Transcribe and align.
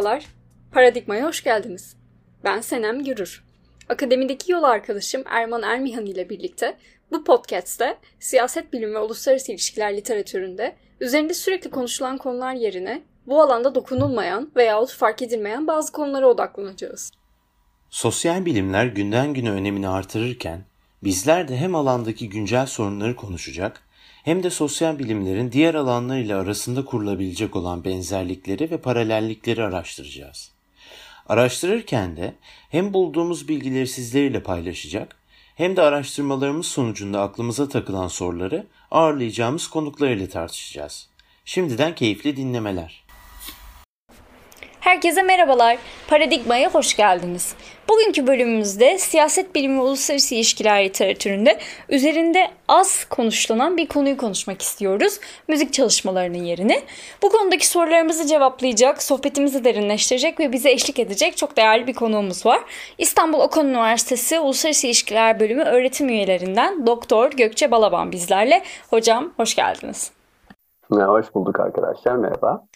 Merhabalar. 0.00 0.26
Paradigma'ya 0.72 1.26
hoş 1.26 1.44
geldiniz. 1.44 1.96
Ben 2.44 2.60
Senem 2.60 3.04
Gürür. 3.04 3.44
Akademideki 3.88 4.52
yol 4.52 4.62
arkadaşım 4.62 5.22
Erman 5.26 5.62
Ermihan 5.62 6.06
ile 6.06 6.28
birlikte 6.28 6.76
bu 7.12 7.24
podcast'te 7.24 7.98
siyaset 8.20 8.72
bilimi 8.72 8.94
ve 8.94 8.98
uluslararası 8.98 9.52
ilişkiler 9.52 9.96
literatüründe 9.96 10.76
üzerinde 11.00 11.34
sürekli 11.34 11.70
konuşulan 11.70 12.18
konular 12.18 12.54
yerine 12.54 13.02
bu 13.26 13.42
alanda 13.42 13.74
dokunulmayan 13.74 14.50
veyahut 14.56 14.92
fark 14.92 15.22
edilmeyen 15.22 15.66
bazı 15.66 15.92
konulara 15.92 16.28
odaklanacağız. 16.28 17.12
Sosyal 17.90 18.44
bilimler 18.44 18.86
günden 18.86 19.34
güne 19.34 19.50
önemini 19.50 19.88
artırırken 19.88 20.64
bizler 21.04 21.48
de 21.48 21.56
hem 21.56 21.74
alandaki 21.74 22.28
güncel 22.28 22.66
sorunları 22.66 23.16
konuşacak 23.16 23.82
hem 24.24 24.42
de 24.42 24.50
sosyal 24.50 24.98
bilimlerin 24.98 25.52
diğer 25.52 25.74
alanlarıyla 25.74 26.40
arasında 26.40 26.84
kurulabilecek 26.84 27.56
olan 27.56 27.84
benzerlikleri 27.84 28.70
ve 28.70 28.78
paralellikleri 28.78 29.62
araştıracağız. 29.62 30.52
Araştırırken 31.28 32.16
de 32.16 32.34
hem 32.70 32.92
bulduğumuz 32.92 33.48
bilgileri 33.48 33.86
sizlerle 33.86 34.42
paylaşacak 34.42 35.16
hem 35.54 35.76
de 35.76 35.82
araştırmalarımız 35.82 36.66
sonucunda 36.66 37.22
aklımıza 37.22 37.68
takılan 37.68 38.08
soruları 38.08 38.66
ağırlayacağımız 38.90 39.68
konuklar 39.68 40.08
ile 40.08 40.28
tartışacağız. 40.28 41.08
Şimdiden 41.44 41.94
keyifli 41.94 42.36
dinlemeler. 42.36 43.04
Herkese 44.80 45.22
merhabalar. 45.22 45.78
Paradigma'ya 46.08 46.70
hoş 46.70 46.96
geldiniz. 46.96 47.54
Bugünkü 47.88 48.26
bölümümüzde 48.26 48.98
siyaset 48.98 49.54
bilimi 49.54 49.78
ve 49.78 49.82
uluslararası 49.82 50.34
ilişkiler 50.34 50.84
literatüründe 50.84 51.58
üzerinde 51.88 52.48
az 52.68 53.04
konuşulanan 53.04 53.76
bir 53.76 53.88
konuyu 53.88 54.16
konuşmak 54.16 54.62
istiyoruz. 54.62 55.20
Müzik 55.48 55.72
çalışmalarının 55.72 56.44
yerini. 56.44 56.80
Bu 57.22 57.28
konudaki 57.28 57.66
sorularımızı 57.66 58.26
cevaplayacak, 58.26 59.02
sohbetimizi 59.02 59.64
derinleştirecek 59.64 60.40
ve 60.40 60.52
bize 60.52 60.70
eşlik 60.70 60.98
edecek 60.98 61.36
çok 61.36 61.56
değerli 61.56 61.86
bir 61.86 61.94
konuğumuz 61.94 62.46
var. 62.46 62.60
İstanbul 62.98 63.40
Okan 63.40 63.68
Üniversitesi 63.68 64.40
Uluslararası 64.40 64.86
İlişkiler 64.86 65.40
Bölümü 65.40 65.62
öğretim 65.62 66.08
üyelerinden 66.08 66.86
Doktor 66.86 67.30
Gökçe 67.30 67.70
Balaban 67.70 68.12
bizlerle. 68.12 68.62
Hocam 68.90 69.32
hoş 69.36 69.56
geldiniz. 69.56 70.12
Hoş 70.90 71.34
bulduk 71.34 71.60
arkadaşlar. 71.60 72.16
Merhaba. 72.16 72.66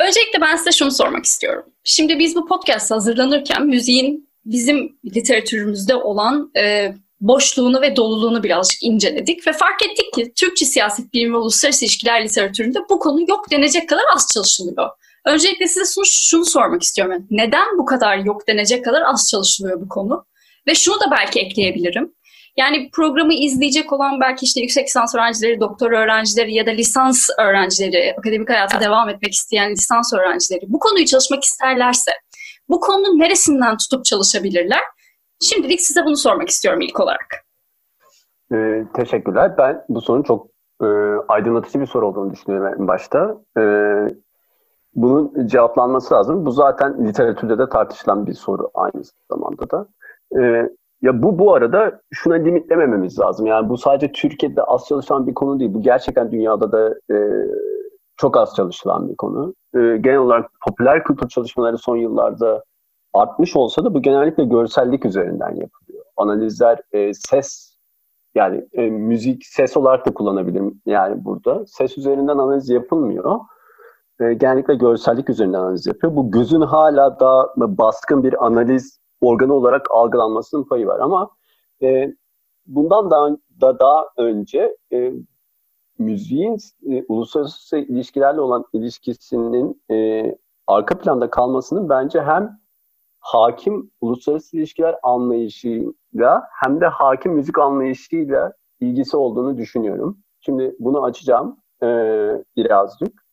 Öncelikle 0.00 0.40
ben 0.40 0.56
size 0.56 0.72
şunu 0.72 0.90
sormak 0.90 1.24
istiyorum. 1.24 1.64
Şimdi 1.84 2.18
biz 2.18 2.36
bu 2.36 2.46
podcast 2.46 2.90
hazırlanırken 2.90 3.66
müziğin 3.66 4.28
bizim 4.44 4.98
literatürümüzde 5.04 5.94
olan 5.94 6.50
e, 6.56 6.94
boşluğunu 7.20 7.80
ve 7.80 7.96
doluluğunu 7.96 8.42
birazcık 8.42 8.82
inceledik 8.82 9.46
ve 9.46 9.52
fark 9.52 9.82
ettik 9.82 10.12
ki 10.14 10.32
Türkçe 10.36 10.64
siyaset 10.64 11.12
bilimi 11.12 11.32
ve 11.34 11.36
uluslararası 11.36 11.84
ilişkiler 11.84 12.24
literatüründe 12.24 12.78
bu 12.90 12.98
konu 12.98 13.20
yok 13.28 13.50
denecek 13.50 13.88
kadar 13.88 14.04
az 14.14 14.26
çalışılıyor. 14.34 14.90
Öncelikle 15.26 15.68
size 15.68 15.92
şunu, 15.94 16.04
şunu 16.06 16.44
sormak 16.44 16.82
istiyorum. 16.82 17.26
Neden 17.30 17.78
bu 17.78 17.84
kadar 17.84 18.16
yok 18.16 18.48
denecek 18.48 18.84
kadar 18.84 19.02
az 19.02 19.28
çalışılıyor 19.30 19.80
bu 19.80 19.88
konu? 19.88 20.26
Ve 20.66 20.74
şunu 20.74 21.00
da 21.00 21.10
belki 21.10 21.40
ekleyebilirim. 21.40 22.14
Yani 22.56 22.90
programı 22.92 23.34
izleyecek 23.34 23.92
olan 23.92 24.20
belki 24.20 24.44
işte 24.44 24.60
yüksek 24.60 24.86
lisans 24.86 25.14
öğrencileri, 25.14 25.60
doktor 25.60 25.92
öğrencileri 25.92 26.54
ya 26.54 26.66
da 26.66 26.70
lisans 26.70 27.28
öğrencileri, 27.40 28.14
akademik 28.18 28.50
hayata 28.50 28.80
devam 28.80 29.08
etmek 29.08 29.32
isteyen 29.32 29.70
lisans 29.70 30.12
öğrencileri 30.14 30.64
bu 30.68 30.78
konuyu 30.78 31.04
çalışmak 31.04 31.44
isterlerse 31.44 32.10
bu 32.68 32.80
konunun 32.80 33.18
neresinden 33.18 33.76
tutup 33.76 34.04
çalışabilirler? 34.04 34.80
Şimdilik 35.40 35.80
size 35.80 36.04
bunu 36.04 36.16
sormak 36.16 36.48
istiyorum 36.48 36.80
ilk 36.80 37.00
olarak. 37.00 37.44
Ee, 38.52 38.84
teşekkürler. 38.94 39.58
Ben 39.58 39.84
bu 39.88 40.00
sorunun 40.00 40.22
çok 40.22 40.46
e, 40.82 40.86
aydınlatıcı 41.28 41.80
bir 41.80 41.86
soru 41.86 42.06
olduğunu 42.06 42.32
düşünüyorum 42.32 42.74
en 42.80 42.88
başta. 42.88 43.36
E, 43.58 43.62
bunun 44.94 45.46
cevaplanması 45.46 46.14
lazım. 46.14 46.46
Bu 46.46 46.50
zaten 46.50 47.06
literatürde 47.06 47.58
de 47.58 47.68
tartışılan 47.68 48.26
bir 48.26 48.34
soru 48.34 48.70
aynı 48.74 49.02
zamanda 49.30 49.70
da. 49.70 49.86
E, 50.40 50.68
ya 51.04 51.22
bu 51.22 51.38
bu 51.38 51.54
arada 51.54 52.00
şuna 52.12 52.34
limitlemememiz 52.34 53.18
lazım. 53.18 53.46
Yani 53.46 53.68
bu 53.68 53.78
sadece 53.78 54.12
Türkiye'de 54.12 54.62
az 54.62 54.86
çalışan 54.88 55.26
bir 55.26 55.34
konu 55.34 55.60
değil. 55.60 55.74
Bu 55.74 55.82
gerçekten 55.82 56.32
dünyada 56.32 56.72
da 56.72 56.94
e, 57.14 57.16
çok 58.16 58.36
az 58.36 58.54
çalışılan 58.56 59.08
bir 59.08 59.16
konu. 59.16 59.54
E, 59.74 59.78
genel 59.78 60.18
olarak 60.18 60.50
popüler 60.66 61.04
kültür 61.04 61.28
çalışmaları 61.28 61.78
son 61.78 61.96
yıllarda 61.96 62.64
artmış 63.14 63.56
olsa 63.56 63.84
da 63.84 63.94
bu 63.94 64.02
genellikle 64.02 64.44
görsellik 64.44 65.04
üzerinden 65.04 65.48
yapılıyor. 65.48 66.04
Analizler 66.16 66.78
e, 66.92 67.14
ses 67.14 67.76
yani 68.34 68.68
e, 68.72 68.90
müzik 68.90 69.46
ses 69.46 69.76
olarak 69.76 70.06
da 70.06 70.14
kullanabilirim 70.14 70.80
yani 70.86 71.24
burada. 71.24 71.66
Ses 71.66 71.98
üzerinden 71.98 72.38
analiz 72.38 72.68
yapılmıyor. 72.68 73.40
E, 74.20 74.34
genellikle 74.34 74.74
görsellik 74.74 75.30
üzerinden 75.30 75.58
analiz 75.58 75.86
yapıyor. 75.86 76.16
Bu 76.16 76.30
gözün 76.30 76.60
hala 76.60 77.20
daha 77.20 77.46
baskın 77.56 78.22
bir 78.22 78.46
analiz 78.46 79.03
organı 79.24 79.54
olarak 79.54 79.90
algılanmasının 79.90 80.64
payı 80.64 80.86
var. 80.86 81.00
Ama 81.00 81.30
e, 81.82 82.14
bundan 82.66 83.10
daha, 83.10 83.28
da 83.60 83.78
daha 83.78 84.04
önce 84.16 84.76
e, 84.92 85.12
müziğin 85.98 86.58
e, 86.90 87.04
uluslararası 87.08 87.76
ilişkilerle 87.76 88.40
olan 88.40 88.64
ilişkisinin 88.72 89.82
e, 89.90 90.24
arka 90.66 90.98
planda 90.98 91.30
kalmasının 91.30 91.88
bence 91.88 92.22
hem 92.22 92.58
hakim 93.20 93.90
uluslararası 94.00 94.56
ilişkiler 94.56 94.96
anlayışıyla 95.02 96.42
hem 96.62 96.80
de 96.80 96.86
hakim 96.86 97.32
müzik 97.32 97.58
anlayışıyla 97.58 98.52
ilgisi 98.80 99.16
olduğunu 99.16 99.56
düşünüyorum. 99.56 100.18
Şimdi 100.40 100.76
bunu 100.78 101.04
açacağım 101.04 101.56
e, 101.82 101.86
birazcık. 102.56 103.24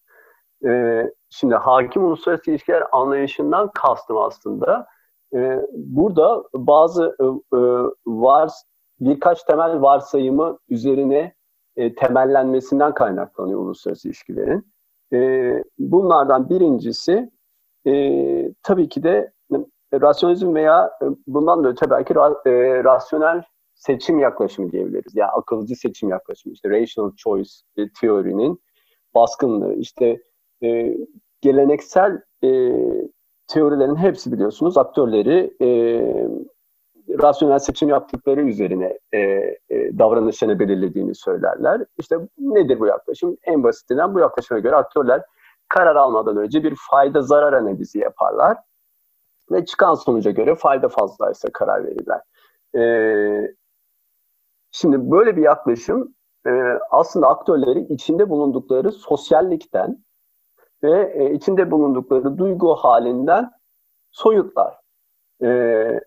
E, 0.65 1.03
şimdi 1.29 1.55
hakim 1.55 2.05
uluslararası 2.05 2.51
ilişkiler 2.51 2.83
anlayışından 2.91 3.71
kastım 3.73 4.17
aslında 4.17 4.87
e, 5.35 5.59
burada 5.73 6.43
bazı 6.53 7.15
e, 7.19 7.23
e, 7.57 7.59
var 8.07 8.51
birkaç 8.99 9.43
temel 9.43 9.81
varsayımı 9.81 10.59
üzerine 10.69 11.33
e, 11.75 11.95
temellenmesinden 11.95 12.93
kaynaklanıyor 12.93 13.59
uluslararası 13.59 14.07
ilişkilerin. 14.07 14.73
E, 15.13 15.63
bunlardan 15.79 16.49
birincisi 16.49 17.31
e, 17.87 18.53
tabii 18.63 18.89
ki 18.89 19.03
de 19.03 19.31
e, 19.91 20.01
rasyonalizm 20.01 20.55
veya 20.55 20.91
e, 21.01 21.05
bundan 21.27 21.63
da 21.63 21.69
öte 21.69 21.89
belki 21.89 22.15
ra, 22.15 22.41
e, 22.45 22.83
rasyonel 22.83 23.43
seçim 23.73 24.19
yaklaşımı 24.19 24.71
diyebiliriz. 24.71 25.15
Yani 25.15 25.31
akılcı 25.31 25.75
seçim 25.75 26.09
yaklaşımı. 26.09 26.53
İşte 26.53 26.69
rational 26.69 27.11
choice 27.15 27.51
e, 27.77 27.81
teorinin 28.01 28.61
baskınlığı. 29.15 29.73
İşte 29.73 30.21
e, 30.63 30.97
geleneksel 31.41 32.21
e, 32.43 32.49
teorilerin 33.51 33.95
hepsi 33.95 34.31
biliyorsunuz 34.31 34.77
aktörleri 34.77 35.53
e, 35.61 35.67
rasyonel 37.09 37.59
seçim 37.59 37.89
yaptıkları 37.89 38.41
üzerine 38.41 38.99
e, 39.11 39.19
e, 39.19 39.57
davranışlarını 39.69 40.59
belirlediğini 40.59 41.15
söylerler. 41.15 41.85
İşte 41.97 42.17
nedir 42.37 42.79
bu 42.79 42.87
yaklaşım? 42.87 43.37
En 43.43 43.63
basitinden 43.63 44.15
bu 44.15 44.19
yaklaşıma 44.19 44.59
göre 44.59 44.75
aktörler 44.75 45.21
karar 45.69 45.95
almadan 45.95 46.37
önce 46.37 46.63
bir 46.63 46.75
fayda 46.91 47.21
zarar 47.21 47.53
analizi 47.53 47.99
yaparlar 47.99 48.57
ve 49.51 49.65
çıkan 49.65 49.93
sonuca 49.93 50.31
göre 50.31 50.55
fayda 50.55 50.89
fazlaysa 50.89 51.49
karar 51.53 51.85
verirler. 51.85 52.21
E, 52.75 53.55
şimdi 54.71 55.11
böyle 55.11 55.37
bir 55.37 55.41
yaklaşım 55.41 56.15
e, 56.47 56.51
aslında 56.91 57.27
aktörleri 57.27 57.79
içinde 57.79 58.29
bulundukları 58.29 58.91
sosyallikten 58.91 60.03
ve 60.83 61.13
e, 61.15 61.33
içinde 61.33 61.71
bulundukları 61.71 62.37
duygu 62.37 62.75
halinden 62.75 63.51
soyutlar. 64.11 64.75
E, 65.43 65.99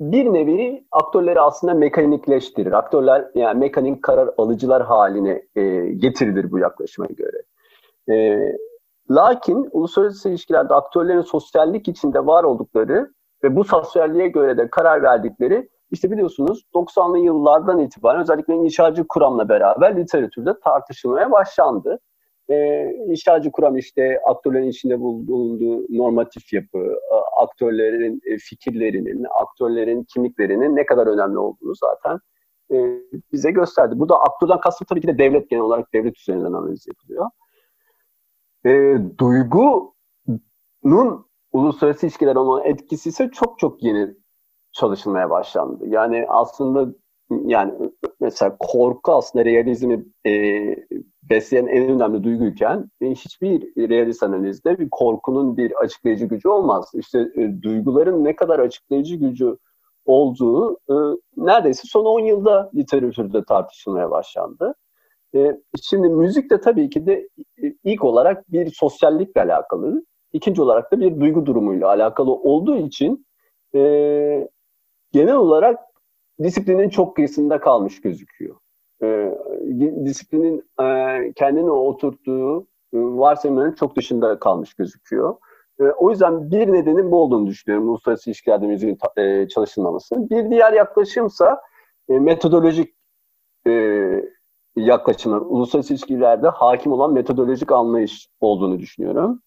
bir 0.00 0.32
nevi 0.32 0.84
aktörleri 0.90 1.40
aslında 1.40 1.74
mekanikleştirir. 1.74 2.72
Aktörler 2.72 3.30
yani 3.34 3.58
mekanik 3.58 4.02
karar 4.02 4.30
alıcılar 4.38 4.82
haline 4.82 5.42
e, 5.56 5.62
getirilir 5.86 6.50
bu 6.50 6.58
yaklaşıma 6.58 7.06
göre. 7.06 7.42
E, 8.10 8.38
lakin 9.10 9.68
uluslararası 9.72 10.28
ilişkilerde 10.28 10.74
aktörlerin 10.74 11.20
sosyallik 11.20 11.88
içinde 11.88 12.26
var 12.26 12.44
oldukları 12.44 13.10
ve 13.44 13.56
bu 13.56 13.64
sosyalliğe 13.64 14.28
göre 14.28 14.58
de 14.58 14.70
karar 14.70 15.02
verdikleri 15.02 15.68
işte 15.90 16.10
biliyorsunuz 16.10 16.64
90'lı 16.74 17.18
yıllardan 17.18 17.78
itibaren 17.78 18.20
özellikle 18.20 18.54
inşacı 18.54 19.04
kuramla 19.08 19.48
beraber 19.48 19.96
literatürde 19.96 20.60
tartışılmaya 20.64 21.32
başlandı 21.32 21.98
e, 22.50 22.84
inşacı 23.06 23.50
kuram 23.50 23.76
işte 23.76 24.20
aktörlerin 24.26 24.68
içinde 24.68 25.00
bulunduğu 25.00 25.86
normatif 25.98 26.52
yapı, 26.52 26.96
aktörlerin 27.36 28.20
e, 28.26 28.38
fikirlerinin, 28.38 29.26
aktörlerin 29.42 30.04
kimliklerinin 30.04 30.76
ne 30.76 30.86
kadar 30.86 31.06
önemli 31.06 31.38
olduğunu 31.38 31.74
zaten 31.74 32.18
e, 32.72 33.00
bize 33.32 33.50
gösterdi. 33.50 33.94
Burada 33.98 34.20
aktörden 34.20 34.60
kastım 34.60 34.86
tabii 34.88 35.00
ki 35.00 35.08
de 35.08 35.18
devlet 35.18 35.50
genel 35.50 35.62
olarak 35.62 35.94
devlet 35.94 36.18
üzerinden 36.18 36.52
analiz 36.52 36.86
yapılıyor. 36.86 37.30
E, 38.66 38.96
duygunun 39.18 39.92
uluslararası 41.52 42.06
ilişkiler 42.06 42.36
olan 42.36 42.64
etkisi 42.64 43.08
ise 43.08 43.30
çok 43.32 43.58
çok 43.58 43.82
yeni 43.82 44.14
çalışılmaya 44.72 45.30
başlandı. 45.30 45.84
Yani 45.86 46.26
aslında 46.28 46.94
yani 47.30 47.72
mesela 48.22 48.56
korku 48.58 49.12
aslında 49.12 49.44
realizmi 49.44 50.04
e, 50.26 50.32
besleyen 51.22 51.66
en 51.66 51.90
önemli 51.90 52.24
duyguyken 52.24 52.90
e, 53.00 53.10
hiçbir 53.10 53.88
realist 53.88 54.22
analizde 54.22 54.78
bir 54.78 54.88
korkunun 54.90 55.56
bir 55.56 55.72
açıklayıcı 55.84 56.26
gücü 56.26 56.48
olmaz. 56.48 56.90
İşte 56.94 57.18
e, 57.36 57.62
duyguların 57.62 58.24
ne 58.24 58.36
kadar 58.36 58.58
açıklayıcı 58.58 59.16
gücü 59.16 59.56
olduğu 60.04 60.74
e, 60.74 60.94
neredeyse 61.36 61.82
son 61.86 62.04
10 62.04 62.20
yılda 62.20 62.70
literatürde 62.74 63.44
tartışılmaya 63.44 64.10
başlandı. 64.10 64.74
E, 65.34 65.56
şimdi 65.82 66.08
müzik 66.08 66.50
de 66.50 66.60
tabii 66.60 66.90
ki 66.90 67.06
de 67.06 67.28
e, 67.62 67.74
ilk 67.84 68.04
olarak 68.04 68.52
bir 68.52 68.72
sosyallikle 68.74 69.42
alakalı, 69.42 70.04
ikinci 70.32 70.62
olarak 70.62 70.92
da 70.92 71.00
bir 71.00 71.20
duygu 71.20 71.46
durumuyla 71.46 71.88
alakalı 71.88 72.32
olduğu 72.32 72.76
için 72.76 73.26
e, 73.74 74.48
genel 75.12 75.36
olarak 75.36 75.78
disiplinin 76.44 76.88
çok 76.88 77.16
kıyısında 77.16 77.60
kalmış 77.60 78.00
gözüküyor. 78.00 78.56
E, 79.02 79.34
disiplinin 80.04 80.64
e, 80.80 81.32
kendine 81.32 81.70
oturttuğu 81.70 82.66
e, 82.94 82.98
varsayımların 82.98 83.72
çok 83.72 83.96
dışında 83.96 84.38
kalmış 84.38 84.74
gözüküyor. 84.74 85.36
E, 85.80 85.84
o 85.84 86.10
yüzden 86.10 86.50
bir 86.50 86.72
nedenin 86.72 87.10
bu 87.10 87.22
olduğunu 87.22 87.46
düşünüyorum 87.46 87.88
uluslararası 87.88 88.30
ilişkilerde 88.30 88.66
müziğin 88.66 88.98
e, 89.16 89.48
çalışılmaması. 89.48 90.30
Bir 90.30 90.50
diğer 90.50 90.72
yaklaşımsa 90.72 91.60
e, 92.08 92.18
metodolojik 92.18 92.94
e, 93.66 93.72
yaklaşımlar, 94.76 95.40
uluslararası 95.40 95.92
ilişkilerde 95.92 96.48
hakim 96.48 96.92
olan 96.92 97.12
metodolojik 97.12 97.72
anlayış 97.72 98.28
olduğunu 98.40 98.78
düşünüyorum. 98.78 99.42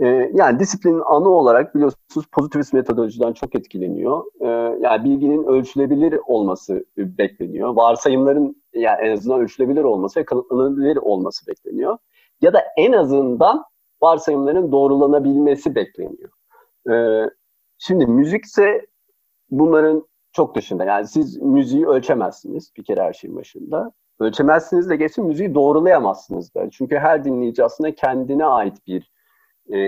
Ee, 0.00 0.30
yani 0.34 0.58
disiplinin 0.58 1.02
anı 1.06 1.28
olarak 1.28 1.74
biliyorsunuz 1.74 2.26
pozitivist 2.32 2.72
metodolojiden 2.72 3.32
çok 3.32 3.54
etkileniyor. 3.54 4.24
Ee, 4.40 4.46
yani 4.80 5.04
bilginin 5.04 5.44
ölçülebilir 5.44 6.20
olması 6.26 6.84
bekleniyor. 6.96 7.68
Varsayımların 7.76 8.62
yani 8.74 9.00
en 9.00 9.12
azından 9.12 9.40
ölçülebilir 9.40 9.84
olması 9.84 10.20
ve 10.20 10.24
kanıtlanabilir 10.24 10.96
olması 10.96 11.46
bekleniyor. 11.46 11.98
Ya 12.40 12.52
da 12.52 12.64
en 12.76 12.92
azından 12.92 13.64
varsayımların 14.02 14.72
doğrulanabilmesi 14.72 15.74
bekleniyor. 15.74 16.30
Ee, 16.90 17.30
şimdi 17.78 18.06
müzikse 18.06 18.86
bunların 19.50 20.08
çok 20.32 20.54
dışında. 20.54 20.84
Yani 20.84 21.06
siz 21.06 21.36
müziği 21.36 21.86
ölçemezsiniz 21.86 22.72
bir 22.76 22.84
kere 22.84 23.02
her 23.02 23.12
şeyin 23.12 23.36
başında. 23.36 23.92
Ölçemezsiniz 24.20 24.90
de 24.90 24.96
geçin 24.96 25.26
müziği 25.26 25.54
doğrulayamazsınız 25.54 26.54
da. 26.54 26.70
Çünkü 26.70 26.96
her 26.96 27.24
dinleyici 27.24 27.64
aslında 27.64 27.94
kendine 27.94 28.44
ait 28.44 28.86
bir 28.86 29.12
e, 29.74 29.80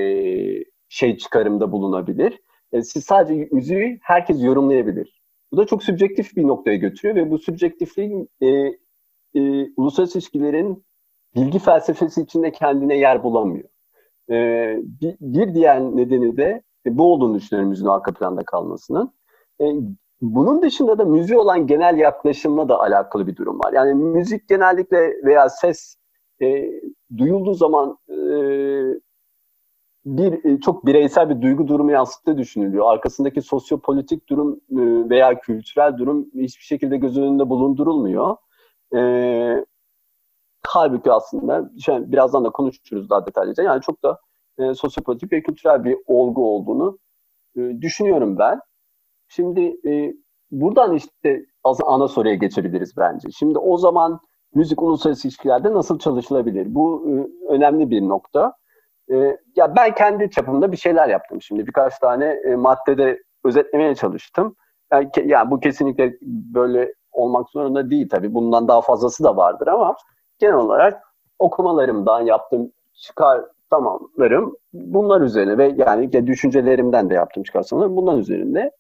şey 0.89 1.17
çıkarımda 1.17 1.73
bulunabilir. 1.73 2.41
E, 2.73 2.83
siz 2.83 3.05
sadece 3.05 3.49
müziği 3.53 3.99
herkes 4.03 4.43
yorumlayabilir. 4.43 5.21
Bu 5.53 5.57
da 5.57 5.67
çok 5.67 5.83
subjektif 5.83 6.37
bir 6.37 6.47
noktaya 6.47 6.77
götürüyor 6.77 7.17
ve 7.17 7.31
bu 7.31 7.39
subjektifliğin 7.39 8.29
e, 8.41 8.47
e, 9.35 9.71
uluslararası 9.77 10.19
ilişkilerin 10.19 10.85
bilgi 11.35 11.59
felsefesi 11.59 12.23
içinde 12.23 12.53
kendine 12.53 12.99
yer 12.99 13.23
bulamıyor. 13.23 13.69
E, 14.31 14.77
bir, 15.01 15.17
bir 15.21 15.55
diğer 15.55 15.81
nedeni 15.81 16.37
de 16.37 16.63
e, 16.87 16.99
bu 16.99 17.13
olduğunu 17.13 17.35
düşünüyorum 17.35 17.69
müziğin 17.69 17.89
arka 17.89 18.13
planda 18.13 18.43
kalmasının. 18.45 19.13
E, 19.61 19.65
bunun 20.21 20.63
dışında 20.63 20.99
da 20.99 21.05
müziğe 21.05 21.39
olan 21.39 21.67
genel 21.67 21.99
yaklaşımla 21.99 22.69
da 22.69 22.81
alakalı 22.81 23.27
bir 23.27 23.37
durum 23.37 23.59
var. 23.59 23.73
Yani 23.73 23.95
müzik 23.95 24.49
genellikle 24.49 25.25
veya 25.25 25.49
ses 25.49 25.97
e, 26.43 26.71
duyulduğu 27.17 27.55
zaman 27.55 27.99
e, 28.09 28.15
bir 30.05 30.45
e, 30.45 30.61
çok 30.61 30.87
bireysel 30.87 31.31
bir 31.31 31.43
duygu 31.43 31.69
durumu 31.69 31.91
yansıttığı 31.91 32.39
düşünülüyor. 32.39 32.93
Arkasındaki 32.93 33.43
sosyopolitik 33.43 34.29
durum 34.29 34.61
e, 34.71 35.11
veya 35.11 35.41
kültürel 35.41 35.99
durum 35.99 36.31
hiçbir 36.35 36.65
şekilde 36.65 36.97
göz 36.97 37.19
önünde 37.19 37.51
bulundurulmuyor. 37.51 38.37
E, 38.97 39.01
halbuki 40.67 41.13
aslında 41.13 41.71
şey, 41.85 42.13
birazdan 42.13 42.45
da 42.45 42.51
konuşuruz 42.51 43.11
daha 43.11 43.27
detaylıca. 43.27 43.63
Yani 43.63 43.83
çok 43.83 44.03
da 44.05 44.19
e, 44.59 44.75
sosyopolitik 44.75 45.33
ve 45.33 45.43
kültürel 45.43 45.85
bir 45.85 45.97
olgu 46.07 46.55
olduğunu 46.55 46.99
e, 47.57 47.61
düşünüyorum 47.81 48.39
ben. 48.39 48.61
Şimdi 49.29 49.77
e, 49.87 50.15
buradan 50.51 50.95
işte 50.95 51.47
ana 51.87 52.09
soruya 52.09 52.35
geçebiliriz 52.35 52.97
bence. 52.97 53.29
Şimdi 53.31 53.59
o 53.59 53.77
zaman 53.77 54.21
müzik 54.55 54.83
uluslararası 54.83 55.29
ilişkilerde 55.29 55.73
nasıl 55.73 55.99
çalışılabilir? 55.99 56.75
Bu 56.75 57.07
e, 57.09 57.13
önemli 57.53 57.91
bir 57.91 58.03
nokta. 58.03 58.60
E, 59.11 59.37
ya 59.57 59.77
ben 59.77 59.95
kendi 59.95 60.31
çapımda 60.31 60.73
bir 60.73 60.77
şeyler 60.77 61.09
yaptım. 61.09 61.43
Şimdi 61.43 61.67
birkaç 61.67 61.99
tane 61.99 62.41
e, 62.45 62.55
maddede 62.55 63.23
özetlemeye 63.45 63.95
çalıştım. 63.95 64.57
Yani, 64.93 65.11
yani 65.25 65.51
bu 65.51 65.61
kesinlikle 65.61 66.17
böyle 66.55 66.95
olmak 67.13 67.51
zorunda 67.51 67.91
değil 67.91 68.09
tabii. 68.09 68.35
Bundan 68.35 68.69
daha 68.69 68.81
fazlası 68.81 69.25
da 69.25 69.37
vardır 69.37 69.67
ama 69.67 69.97
genel 70.39 70.55
olarak 70.55 71.03
okumalarımdan 71.39 72.21
yaptığım 72.21 72.73
çıkar 72.95 73.45
tamamlarım 73.71 74.57
bunlar 74.73 75.21
üzerine 75.21 75.59
ve 75.59 75.75
yani 75.77 76.27
düşüncelerimden 76.27 77.11
de 77.11 77.15
yaptığım 77.15 77.43
çıkarsamlar 77.43 77.97
bunlar 77.97 78.19
üzerinde 78.19 78.71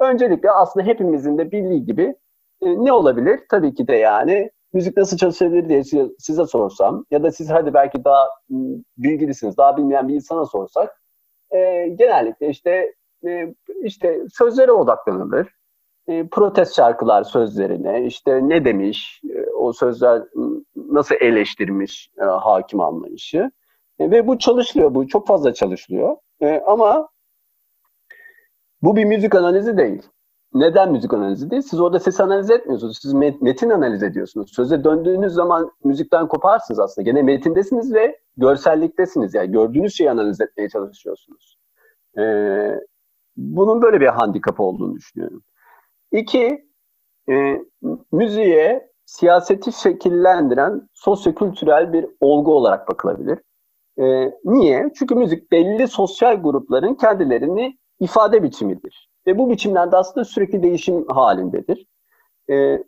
Öncelikle 0.00 0.50
aslında 0.50 0.86
hepimizin 0.86 1.38
de 1.38 1.52
bildiği 1.52 1.84
gibi 1.84 2.14
e, 2.62 2.84
ne 2.84 2.92
olabilir? 2.92 3.40
Tabii 3.50 3.74
ki 3.74 3.88
de 3.88 3.96
yani 3.96 4.50
müzik 4.72 4.96
nasıl 4.96 5.16
çalışabilir 5.16 5.68
diye 5.68 5.84
size, 6.18 6.46
sorsam 6.46 7.04
ya 7.10 7.22
da 7.22 7.32
siz 7.32 7.50
hadi 7.50 7.74
belki 7.74 8.04
daha 8.04 8.28
bilgilisiniz, 8.98 9.56
daha 9.56 9.76
bilmeyen 9.76 10.08
bir 10.08 10.14
insana 10.14 10.46
sorsak 10.46 11.00
e, 11.50 11.88
genellikle 11.88 12.48
işte 12.48 12.94
e, 13.26 13.54
işte 13.82 14.20
sözlere 14.32 14.72
odaklanılır. 14.72 15.48
E, 16.08 16.28
protest 16.28 16.76
şarkılar 16.76 17.22
sözlerine, 17.24 18.04
işte 18.04 18.48
ne 18.48 18.64
demiş, 18.64 19.20
e, 19.34 19.50
o 19.50 19.72
sözler 19.72 20.22
nasıl 20.76 21.14
eleştirmiş 21.20 22.10
e, 22.20 22.24
hakim 22.24 22.80
anlayışı. 22.80 23.50
E, 23.98 24.10
ve 24.10 24.26
bu 24.26 24.38
çalışılıyor, 24.38 24.94
bu 24.94 25.06
çok 25.06 25.26
fazla 25.26 25.54
çalışılıyor. 25.54 26.16
E, 26.40 26.62
ama 26.66 27.08
bu 28.82 28.96
bir 28.96 29.04
müzik 29.04 29.34
analizi 29.34 29.76
değil. 29.76 30.02
Neden 30.54 30.92
müzik 30.92 31.14
analizi 31.14 31.50
değil? 31.50 31.62
Siz 31.62 31.80
orada 31.80 32.00
ses 32.00 32.20
analiz 32.20 32.50
etmiyorsunuz. 32.50 32.98
Siz 33.02 33.12
metin 33.12 33.70
analiz 33.70 34.02
ediyorsunuz. 34.02 34.52
Söze 34.54 34.84
döndüğünüz 34.84 35.32
zaman 35.32 35.70
müzikten 35.84 36.28
koparsınız 36.28 36.80
aslında. 36.80 37.04
Gene 37.04 37.22
metindesiniz 37.22 37.94
ve 37.94 38.18
görselliktesiniz. 38.36 39.34
Yani 39.34 39.52
gördüğünüz 39.52 39.96
şeyi 39.96 40.10
analiz 40.10 40.40
etmeye 40.40 40.68
çalışıyorsunuz. 40.68 41.58
Ee, 42.18 42.80
bunun 43.36 43.82
böyle 43.82 44.00
bir 44.00 44.06
handikap 44.06 44.60
olduğunu 44.60 44.94
düşünüyorum. 44.94 45.42
İki, 46.12 46.68
e, 47.30 47.60
müziğe 48.12 48.90
siyaseti 49.04 49.72
şekillendiren 49.72 50.88
sosyokültürel 50.92 51.92
bir 51.92 52.06
olgu 52.20 52.54
olarak 52.54 52.88
bakılabilir. 52.88 53.38
E, 53.98 54.32
niye? 54.44 54.90
Çünkü 54.98 55.14
müzik 55.14 55.52
belli 55.52 55.88
sosyal 55.88 56.42
grupların 56.42 56.94
kendilerini 56.94 57.78
ifade 58.00 58.42
biçimidir. 58.42 59.09
Ve 59.30 59.38
bu 59.38 59.50
biçimler 59.50 59.92
de 59.92 59.96
aslında 59.96 60.24
sürekli 60.24 60.62
değişim 60.62 61.06
halindedir. 61.08 61.86
Ee, 62.50 62.84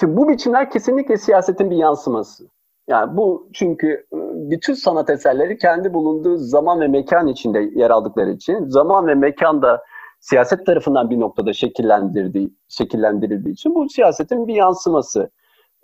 şimdi 0.00 0.16
bu 0.16 0.28
biçimler 0.28 0.70
kesinlikle 0.70 1.16
siyasetin 1.16 1.70
bir 1.70 1.76
yansıması. 1.76 2.48
Yani 2.88 3.16
bu 3.16 3.50
çünkü 3.52 3.88
e, 3.88 4.16
bütün 4.50 4.74
sanat 4.74 5.10
eserleri 5.10 5.58
kendi 5.58 5.94
bulunduğu 5.94 6.36
zaman 6.36 6.80
ve 6.80 6.88
mekan 6.88 7.26
içinde 7.26 7.70
yer 7.74 7.90
aldıkları 7.90 8.30
için 8.30 8.68
zaman 8.68 9.06
ve 9.06 9.14
mekan 9.14 9.62
da 9.62 9.82
siyaset 10.20 10.66
tarafından 10.66 11.10
bir 11.10 11.20
noktada 11.20 11.52
şekillendirdiği, 11.52 12.54
şekillendirildiği 12.68 13.52
için 13.52 13.74
bu 13.74 13.88
siyasetin 13.88 14.46
bir 14.46 14.54
yansıması. 14.54 15.30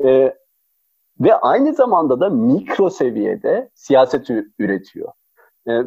Ee, 0.04 0.34
ve 1.20 1.34
aynı 1.34 1.74
zamanda 1.74 2.20
da 2.20 2.30
mikro 2.30 2.90
seviyede 2.90 3.70
siyaset 3.74 4.26
üretiyor. 4.58 5.12
Ee, 5.68 5.82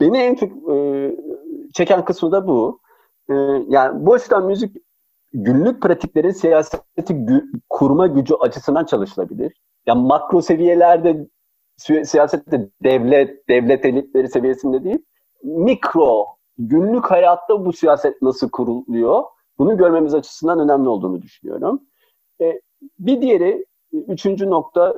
Beni 0.00 0.18
en 0.18 0.34
çok 0.34 0.50
e, 0.70 0.74
çeken 1.78 2.04
kısmı 2.04 2.32
da 2.32 2.48
bu. 2.48 2.80
E, 3.30 3.34
yani 3.68 4.06
bu 4.06 4.14
açıdan 4.14 4.46
müzik 4.46 4.76
günlük 5.32 5.82
pratiklerin 5.82 6.30
siyaseti 6.30 7.14
gü- 7.14 7.60
kurma 7.68 8.06
gücü 8.06 8.34
açısından 8.34 8.84
çalışılabilir. 8.84 9.52
Yani 9.86 10.06
makro 10.06 10.42
seviyelerde 10.42 11.28
siyasette 12.04 12.70
devlet, 12.84 13.48
devlet 13.48 13.84
elitleri 13.84 14.28
seviyesinde 14.28 14.84
değil, 14.84 14.98
mikro, 15.42 16.26
günlük 16.58 17.04
hayatta 17.10 17.64
bu 17.64 17.72
siyaset 17.72 18.22
nasıl 18.22 18.50
kuruluyor? 18.50 19.22
Bunu 19.58 19.76
görmemiz 19.76 20.14
açısından 20.14 20.58
önemli 20.60 20.88
olduğunu 20.88 21.22
düşünüyorum. 21.22 21.80
E, 22.40 22.60
bir 22.98 23.20
diğeri, 23.20 23.66
üçüncü 23.92 24.50
nokta 24.50 24.94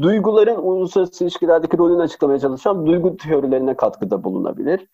duyguların 0.00 0.56
uluslararası 0.56 1.24
ilişkilerdeki 1.24 1.78
rolünü 1.78 2.02
açıklamaya 2.02 2.38
çalışan 2.38 2.86
duygu 2.86 3.16
teorilerine 3.16 3.76
katkıda 3.76 4.24
bulunabilir. 4.24 4.86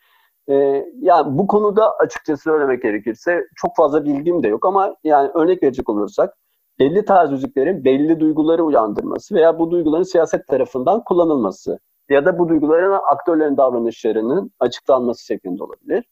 Ee, 0.49 0.85
yani 1.01 1.39
bu 1.39 1.47
konuda 1.47 1.97
açıkçası 1.99 2.43
söylemek 2.43 2.83
gerekirse 2.83 3.45
çok 3.57 3.77
fazla 3.77 4.05
bilgim 4.05 4.43
de 4.43 4.49
yok 4.49 4.67
ama 4.67 4.97
yani 5.05 5.31
örnek 5.35 5.63
verecek 5.63 5.89
olursak 5.89 6.35
belli 6.79 7.05
tarz 7.05 7.31
müziklerin 7.31 7.85
belli 7.85 8.21
duyguları 8.21 8.65
uyandırması 8.65 9.35
veya 9.35 9.59
bu 9.59 9.71
duyguların 9.71 10.03
siyaset 10.03 10.47
tarafından 10.49 11.05
kullanılması 11.05 11.79
ya 12.11 12.25
da 12.27 12.39
bu 12.39 12.49
duyguların 12.49 12.99
aktörlerin 13.11 13.57
davranışlarının 13.57 14.51
açıklanması 14.61 15.25
şeklinde 15.25 15.63
olabilir. 15.65 16.05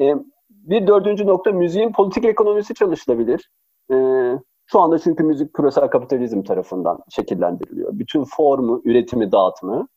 Ee, 0.00 0.14
bir 0.50 0.86
dördüncü 0.86 1.26
nokta 1.26 1.52
müziğin 1.52 1.92
politik 1.92 2.24
ekonomisi 2.24 2.74
çalışılabilir. 2.74 3.50
Ee, 3.92 4.38
Şu 4.66 4.80
anda 4.80 4.98
çünkü 4.98 5.24
müzik 5.24 5.54
küresel 5.54 5.88
kapitalizm 5.90 6.42
tarafından 6.42 6.98
şekillendiriliyor. 7.10 7.90
Bütün 7.98 8.24
formu, 8.24 8.82
üretimi, 8.84 9.32
dağıtımı. 9.32 9.88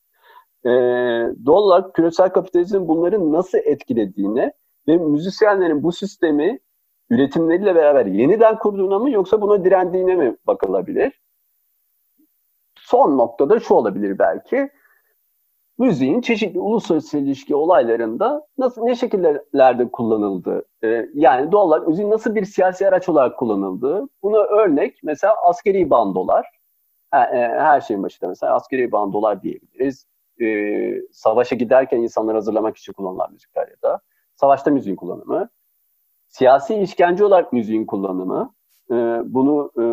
Ee, 0.66 0.68
doğal 1.46 1.92
küresel 1.92 2.28
kapitalizm 2.28 2.88
bunları 2.88 3.32
nasıl 3.32 3.58
etkilediğine 3.58 4.52
ve 4.88 4.96
müzisyenlerin 4.96 5.82
bu 5.82 5.92
sistemi 5.92 6.60
üretimleriyle 7.10 7.74
beraber 7.74 8.06
yeniden 8.06 8.58
kurduğuna 8.58 8.98
mı 8.98 9.10
yoksa 9.10 9.40
buna 9.40 9.64
direndiğine 9.64 10.14
mi 10.14 10.36
bakılabilir? 10.46 11.20
Son 12.78 13.18
noktada 13.18 13.60
şu 13.60 13.74
olabilir 13.74 14.18
belki 14.18 14.70
müziğin 15.78 16.20
çeşitli 16.20 16.60
uluslararası 16.60 17.18
ilişki 17.18 17.56
olaylarında 17.56 18.46
nasıl 18.58 18.82
ne 18.82 18.94
şekillerde 18.94 19.90
kullanıldığı, 19.90 20.64
e, 20.84 21.08
yani 21.14 21.52
doğal 21.52 21.66
olarak 21.66 21.88
müziğin 21.88 22.10
nasıl 22.10 22.34
bir 22.34 22.44
siyasi 22.44 22.88
araç 22.88 23.08
olarak 23.08 23.38
kullanıldığı, 23.38 24.08
buna 24.22 24.38
örnek 24.38 25.00
mesela 25.02 25.34
askeri 25.44 25.90
bandolar, 25.90 26.46
her, 27.10 27.34
e, 27.34 27.60
her 27.60 27.80
şeyin 27.80 28.02
başında 28.02 28.28
mesela 28.28 28.54
askeri 28.54 28.92
bandolar 28.92 29.42
diyebiliriz. 29.42 30.06
E, 30.42 31.02
savaşa 31.12 31.56
giderken 31.56 31.98
insanları 31.98 32.36
hazırlamak 32.36 32.76
için 32.76 32.92
kullanılan 32.92 33.32
müzikler 33.32 33.68
ya 33.68 33.76
da 33.82 34.00
savaşta 34.34 34.70
müziğin 34.70 34.96
kullanımı, 34.96 35.48
siyasi 36.26 36.74
işkence 36.74 37.24
olarak 37.24 37.52
müziğin 37.52 37.86
kullanımı, 37.86 38.54
e, 38.90 38.94
bunu 39.24 39.72
e, 39.80 39.84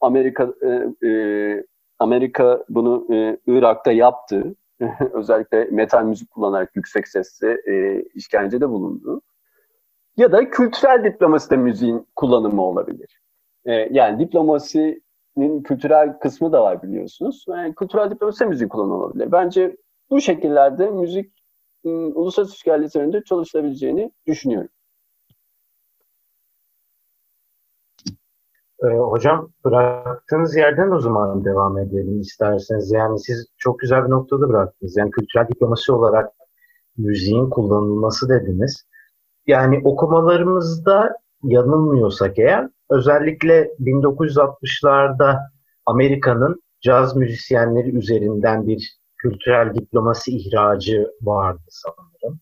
Amerika 0.00 0.48
e, 0.62 1.08
e, 1.08 1.64
Amerika 1.98 2.64
bunu 2.68 3.06
e, 3.14 3.38
Irak'ta 3.46 3.92
yaptı. 3.92 4.54
özellikle 5.12 5.64
metal 5.64 6.04
müzik 6.04 6.30
kullanarak 6.30 6.76
yüksek 6.76 7.08
sesle 7.08 7.60
e, 7.66 8.02
işkencede 8.14 8.68
bulundu. 8.68 9.22
Ya 10.16 10.32
da 10.32 10.50
kültürel 10.50 11.04
diplomasi 11.04 11.50
de 11.50 11.56
müziğin 11.56 12.06
kullanımı 12.16 12.62
olabilir. 12.62 13.20
E, 13.64 13.72
yani 13.72 14.18
diplomasinin 14.18 15.62
kültürel 15.64 16.18
kısmı 16.18 16.52
da 16.52 16.62
var 16.62 16.82
biliyorsunuz. 16.82 17.44
Yani 17.48 17.74
kültürel 17.74 18.10
diplomasi 18.10 18.40
de 18.40 18.44
müziğin 18.48 18.68
kullanımı. 18.68 19.32
Bence 19.32 19.76
bu 20.10 20.20
şekillerde 20.20 20.90
müzik 20.90 21.32
ıı, 21.86 21.92
uluslararası 21.92 22.52
ilişkiler 22.52 22.80
üzerinde 22.80 23.24
çalışılabileceğini 23.24 24.12
düşünüyorum. 24.26 24.70
Ee, 28.84 28.86
hocam 28.86 29.52
bıraktığınız 29.64 30.56
yerden 30.56 30.90
o 30.90 31.00
zaman 31.00 31.44
devam 31.44 31.78
edelim 31.78 32.20
isterseniz. 32.20 32.90
Yani 32.90 33.18
siz 33.18 33.46
çok 33.58 33.78
güzel 33.78 34.04
bir 34.04 34.10
noktada 34.10 34.48
bıraktınız. 34.48 34.96
Yani 34.96 35.10
kültürel 35.10 35.48
diplomasi 35.48 35.92
olarak 35.92 36.32
müziğin 36.96 37.50
kullanılması 37.50 38.28
dediniz. 38.28 38.86
Yani 39.46 39.80
okumalarımızda 39.84 41.16
yanılmıyorsak 41.42 42.38
eğer 42.38 42.68
özellikle 42.90 43.70
1960'larda 43.80 45.38
Amerika'nın 45.86 46.62
caz 46.80 47.16
müzisyenleri 47.16 47.96
üzerinden 47.96 48.66
bir 48.66 48.99
kültürel 49.22 49.74
diplomasi 49.74 50.36
ihracı 50.36 51.10
vardı 51.22 51.62
sanırım. 51.68 52.40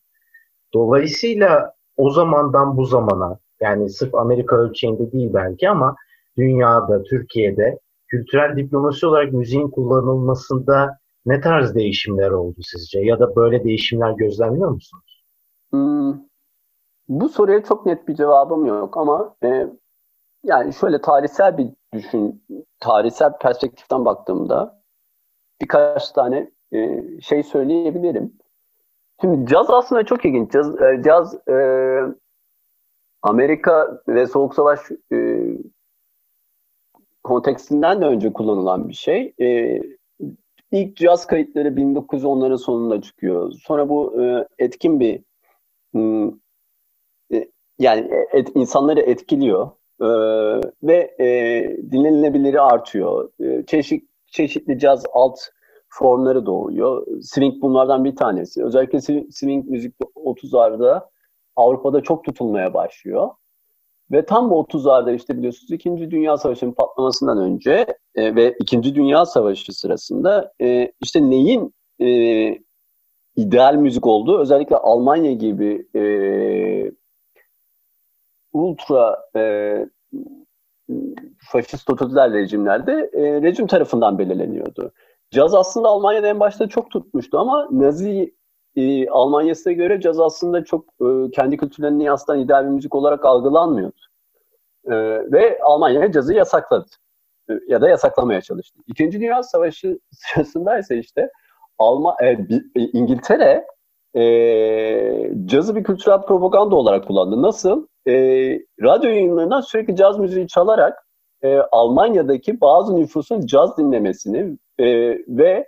Dolayısıyla 0.74 1.72
o 1.96 2.10
zamandan 2.10 2.76
bu 2.76 2.84
zamana 2.84 3.38
yani 3.60 3.90
sırf 3.90 4.14
Amerika 4.14 4.56
ölçeğinde 4.56 5.12
değil 5.12 5.30
belki 5.34 5.70
ama 5.70 5.96
dünyada, 6.36 7.02
Türkiye'de 7.02 7.78
kültürel 8.06 8.56
diplomasi 8.56 9.06
olarak 9.06 9.32
müziğin 9.32 9.70
kullanılmasında 9.70 10.98
ne 11.26 11.40
tarz 11.40 11.74
değişimler 11.74 12.30
oldu 12.30 12.60
sizce? 12.62 13.00
Ya 13.00 13.20
da 13.20 13.36
böyle 13.36 13.64
değişimler 13.64 14.12
gözlemliyor 14.12 14.70
musunuz? 14.70 15.24
Hmm, 15.70 16.14
bu 17.08 17.28
soruya 17.28 17.64
çok 17.64 17.86
net 17.86 18.08
bir 18.08 18.14
cevabım 18.14 18.66
yok 18.66 18.96
ama 18.96 19.36
e, 19.44 19.66
yani 20.44 20.74
şöyle 20.74 21.00
tarihsel 21.00 21.58
bir 21.58 21.68
düşün, 21.92 22.44
tarihsel 22.80 23.38
perspektiften 23.38 24.04
baktığımda 24.04 24.82
birkaç 25.60 26.10
tane 26.10 26.50
e, 26.72 27.02
şey 27.20 27.42
söyleyebilirim. 27.42 28.32
Şimdi 29.20 29.50
caz 29.50 29.70
aslında 29.70 30.04
çok 30.04 30.24
ilginç. 30.24 30.52
Caz, 30.52 30.82
e, 30.82 31.02
caz 31.04 31.48
e, 31.48 31.54
Amerika 33.22 34.02
ve 34.08 34.26
Soğuk 34.26 34.54
Savaş 34.54 34.80
e, 35.12 35.40
kontekstinden 37.22 38.00
de 38.00 38.04
önce 38.04 38.32
kullanılan 38.32 38.88
bir 38.88 38.94
şey. 38.94 39.34
E, 39.40 39.80
ilk 40.72 40.96
caz 40.96 41.26
kayıtları 41.26 41.68
1910'ların 41.68 42.58
sonunda 42.58 43.02
çıkıyor. 43.02 43.52
Sonra 43.52 43.88
bu 43.88 44.22
e, 44.22 44.48
etkin 44.58 45.00
bir 45.00 45.20
hmm, 45.92 46.28
e, 47.32 47.48
yani 47.78 48.10
et, 48.32 48.52
insanları 48.54 49.00
etkiliyor 49.00 49.70
e, 50.00 50.06
ve 50.82 51.16
e, 51.20 51.26
dinlenilebiliri 51.92 52.60
artıyor. 52.60 53.30
E, 53.40 53.66
çeşit 53.66 54.08
çeşitli 54.26 54.78
caz 54.78 55.04
alt 55.12 55.38
formları 55.88 56.46
doğuyor. 56.46 57.06
Swing 57.22 57.62
bunlardan 57.62 58.04
bir 58.04 58.16
tanesi. 58.16 58.64
Özellikle 58.64 59.00
swing 59.30 59.66
müzik 59.68 59.94
30'larda 60.16 61.08
Avrupa'da 61.56 62.00
çok 62.00 62.24
tutulmaya 62.24 62.74
başlıyor. 62.74 63.30
Ve 64.12 64.24
tam 64.26 64.50
bu 64.50 64.54
30'larda 64.54 65.14
işte 65.14 65.36
biliyorsunuz 65.38 65.70
İkinci 65.70 66.10
Dünya 66.10 66.36
Savaşı'nın 66.36 66.72
patlamasından 66.72 67.38
önce 67.38 67.86
e, 68.14 68.34
ve 68.34 68.56
İkinci 68.60 68.94
Dünya 68.94 69.26
Savaşı 69.26 69.72
sırasında 69.72 70.52
e, 70.60 70.92
işte 71.00 71.30
neyin 71.30 71.74
e, 72.00 72.08
ideal 73.36 73.74
müzik 73.74 74.06
olduğu 74.06 74.38
özellikle 74.38 74.76
Almanya 74.76 75.32
gibi 75.32 75.86
e, 75.96 76.02
ultra 78.52 79.18
e, 79.36 79.42
faşist 81.52 81.86
totaliter 81.86 82.32
rejimlerde 82.32 83.10
e, 83.12 83.42
rejim 83.42 83.66
tarafından 83.66 84.18
belirleniyordu. 84.18 84.92
Caz 85.30 85.54
aslında 85.54 85.88
Almanya'da 85.88 86.26
en 86.26 86.40
başta 86.40 86.68
çok 86.68 86.90
tutmuştu 86.90 87.38
ama 87.38 87.68
Nazi 87.70 88.34
e, 88.76 89.08
Almanya'sına 89.08 89.72
göre 89.72 90.00
caz 90.00 90.20
aslında 90.20 90.64
çok 90.64 90.84
e, 91.00 91.30
kendi 91.30 91.56
kültürlerini 91.56 92.04
yansıtan 92.04 92.38
ideal 92.38 92.64
bir 92.64 92.70
müzik 92.70 92.94
olarak 92.94 93.24
algılanmıyordu. 93.24 94.00
E, 94.84 94.94
ve 95.32 95.58
Almanya 95.62 96.12
cazı 96.12 96.34
yasakladı. 96.34 96.86
E, 97.50 97.52
ya 97.68 97.80
da 97.80 97.88
yasaklamaya 97.88 98.40
çalıştı. 98.40 98.80
İkinci 98.86 99.20
Dünya 99.20 99.42
Savaşı 99.42 99.98
sırasında 100.12 100.78
ise 100.78 100.98
işte 100.98 101.30
Alman, 101.78 102.14
e, 102.22 102.26
e, 102.26 102.80
İngiltere 102.92 103.66
e, 104.16 104.22
cazı 105.44 105.76
bir 105.76 105.84
kültürel 105.84 106.22
propaganda 106.22 106.76
olarak 106.76 107.06
kullandı. 107.06 107.42
Nasıl? 107.42 107.86
E, 108.06 108.12
radyo 108.82 109.10
yayınlarından 109.10 109.60
sürekli 109.60 109.96
caz 109.96 110.18
müziği 110.18 110.48
çalarak 110.48 111.06
e, 111.42 111.56
Almanya'daki 111.56 112.60
bazı 112.60 112.96
nüfusun 112.96 113.46
caz 113.46 113.78
dinlemesini 113.78 114.58
e, 114.78 114.86
ve 115.28 115.66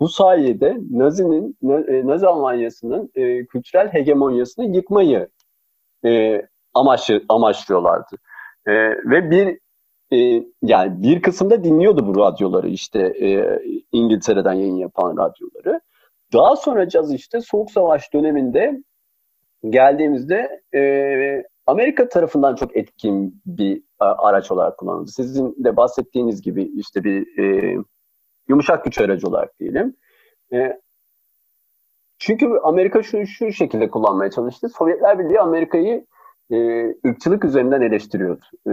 bu 0.00 0.08
sayede 0.08 0.76
Nazi'nin, 0.90 1.56
e, 1.88 2.06
Nazi 2.06 2.26
Almanyası'nın 2.26 3.10
e, 3.14 3.46
kültürel 3.46 3.88
hegemonyasını 3.88 4.76
yıkmayı 4.76 5.28
e, 6.04 6.42
amaçlı, 6.74 7.22
amaçlıyorlardı. 7.28 8.16
E, 8.66 8.72
ve 9.10 9.30
bir 9.30 9.58
e, 10.12 10.44
yani 10.62 11.02
bir 11.02 11.22
kısımda 11.22 11.64
dinliyordu 11.64 12.06
bu 12.06 12.20
radyoları 12.20 12.68
işte 12.68 12.98
e, 13.00 13.58
İngiltere'den 13.92 14.52
yayın 14.52 14.76
yapan 14.76 15.16
radyoları. 15.16 15.80
Daha 16.32 16.56
sonra 16.56 16.88
caz 16.88 17.14
işte 17.14 17.40
Soğuk 17.40 17.70
Savaş 17.70 18.12
döneminde 18.12 18.82
geldiğimizde 19.68 20.62
e, 20.74 20.80
Amerika 21.66 22.08
tarafından 22.08 22.54
çok 22.54 22.76
etkin 22.76 23.42
bir 23.46 23.82
araç 23.98 24.50
olarak 24.50 24.78
kullanıldı. 24.78 25.10
Sizin 25.10 25.64
de 25.64 25.76
bahsettiğiniz 25.76 26.42
gibi 26.42 26.70
işte 26.76 27.04
bir 27.04 27.38
e, 27.38 27.76
Yumuşak 28.48 28.84
güç 28.84 28.98
aracı 29.00 29.28
olarak 29.28 29.60
diyelim. 29.60 29.96
E, 30.52 30.80
çünkü 32.18 32.46
Amerika 32.62 33.02
şu, 33.02 33.26
şu 33.26 33.52
şekilde 33.52 33.90
kullanmaya 33.90 34.30
çalıştı. 34.30 34.68
Sovyetler 34.68 35.18
Birliği 35.18 35.40
Amerika'yı 35.40 36.06
e, 36.50 36.86
ırkçılık 37.06 37.44
üzerinden 37.44 37.80
eleştiriyordu. 37.80 38.44
E, 38.66 38.72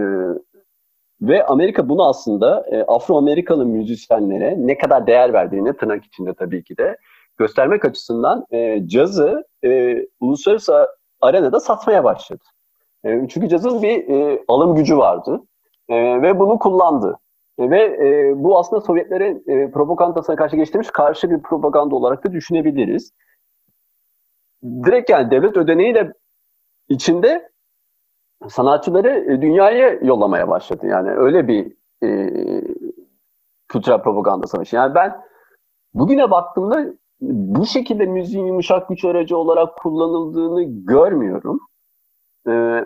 ve 1.20 1.46
Amerika 1.46 1.88
bunu 1.88 2.08
aslında 2.08 2.66
e, 2.70 2.82
Afro-Amerikalı 2.82 3.66
müzisyenlere 3.66 4.54
ne 4.58 4.78
kadar 4.78 5.06
değer 5.06 5.32
verdiğini 5.32 5.76
tırnak 5.76 6.04
içinde 6.04 6.34
tabii 6.34 6.64
ki 6.64 6.76
de 6.76 6.96
göstermek 7.38 7.84
açısından 7.84 8.46
e, 8.50 8.88
cazı 8.88 9.44
e, 9.64 9.96
uluslararası 10.20 10.88
arenada 11.20 11.60
satmaya 11.60 12.04
başladı. 12.04 12.44
E, 13.04 13.28
çünkü 13.28 13.48
cazın 13.48 13.82
bir 13.82 14.08
e, 14.08 14.44
alım 14.48 14.74
gücü 14.74 14.96
vardı 14.96 15.40
e, 15.88 16.22
ve 16.22 16.38
bunu 16.38 16.58
kullandı. 16.58 17.18
E, 17.58 17.70
ve 17.70 17.82
e, 17.82 18.32
bu 18.36 18.58
aslında 18.58 18.80
Sovyetlerin 18.80 19.44
e, 19.46 19.70
propagandasına 19.70 20.36
karşı 20.36 20.56
geçtiğimiz 20.56 20.90
karşı 20.90 21.30
bir 21.30 21.42
propaganda 21.42 21.96
olarak 21.96 22.24
da 22.24 22.32
düşünebiliriz. 22.32 23.12
Direkt 24.64 25.10
yani 25.10 25.30
devlet 25.30 25.56
ödeneğiyle 25.56 26.12
içinde 26.88 27.50
sanatçıları 28.48 29.08
e, 29.08 29.42
dünyaya 29.42 29.88
yollamaya 29.92 30.48
başladı. 30.48 30.86
Yani 30.86 31.10
öyle 31.10 31.48
bir 31.48 31.76
e, 32.02 32.30
kültürel 33.68 34.02
propaganda 34.02 34.46
savaşı. 34.46 34.76
Yani 34.76 34.94
ben 34.94 35.20
bugüne 35.94 36.30
baktığımda 36.30 36.86
bu 37.20 37.66
şekilde 37.66 38.06
müziğin 38.06 38.46
yumuşak 38.46 38.88
güç 38.88 39.04
aracı 39.04 39.36
olarak 39.36 39.76
kullanıldığını 39.76 40.62
görmüyorum. 40.86 41.60
E, 42.48 42.84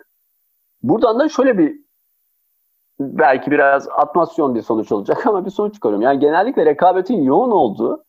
buradan 0.82 1.18
da 1.18 1.28
şöyle 1.28 1.58
bir 1.58 1.81
belki 3.00 3.50
biraz 3.50 3.88
atmasyon 3.88 4.54
bir 4.54 4.62
sonuç 4.62 4.92
olacak 4.92 5.26
ama 5.26 5.44
bir 5.44 5.50
sonuç 5.50 5.74
çıkarıyorum. 5.74 6.02
Yani 6.02 6.18
genellikle 6.18 6.66
rekabetin 6.66 7.22
yoğun 7.22 7.50
olduğu 7.50 8.04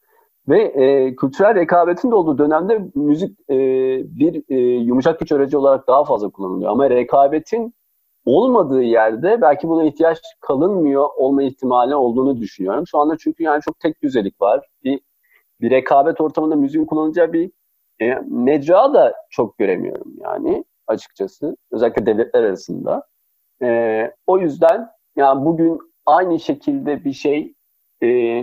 ve 0.47 0.63
e, 0.63 1.15
kültürel 1.15 1.55
rekabetin 1.55 2.11
de 2.11 2.15
olduğu 2.15 2.37
dönemde 2.37 2.87
müzik 2.95 3.39
e, 3.49 3.55
bir 4.19 4.43
e, 4.49 4.55
yumuşak 4.59 5.19
güç 5.19 5.31
aracı 5.31 5.59
olarak 5.59 5.87
daha 5.87 6.03
fazla 6.03 6.29
kullanılıyor. 6.29 6.71
Ama 6.71 6.89
rekabetin 6.89 7.73
olmadığı 8.25 8.83
yerde 8.83 9.41
belki 9.41 9.67
buna 9.67 9.83
ihtiyaç 9.83 10.19
kalınmıyor 10.41 11.09
olma 11.17 11.43
ihtimali 11.43 11.95
olduğunu 11.95 12.37
düşünüyorum. 12.37 12.87
Şu 12.87 12.97
anda 12.97 13.17
çünkü 13.17 13.43
yani 13.43 13.61
çok 13.61 13.79
tek 13.79 14.03
düzelik 14.03 14.41
var. 14.41 14.67
Bir, 14.83 14.99
bir 15.61 15.71
rekabet 15.71 16.21
ortamında 16.21 16.55
müziğin 16.55 16.85
kullanılacağı 16.85 17.33
bir 17.33 17.51
e, 18.01 18.15
mecra 18.29 18.93
da 18.93 19.13
çok 19.29 19.57
göremiyorum 19.57 20.13
yani 20.21 20.65
açıkçası. 20.87 21.57
Özellikle 21.71 22.05
devletler 22.05 22.43
arasında. 22.43 23.03
E, 23.63 24.11
o 24.27 24.39
yüzden 24.39 24.89
yani 25.15 25.45
bugün 25.45 25.79
aynı 26.05 26.39
şekilde 26.39 27.05
bir 27.05 27.13
şey 27.13 27.53
e, 28.03 28.41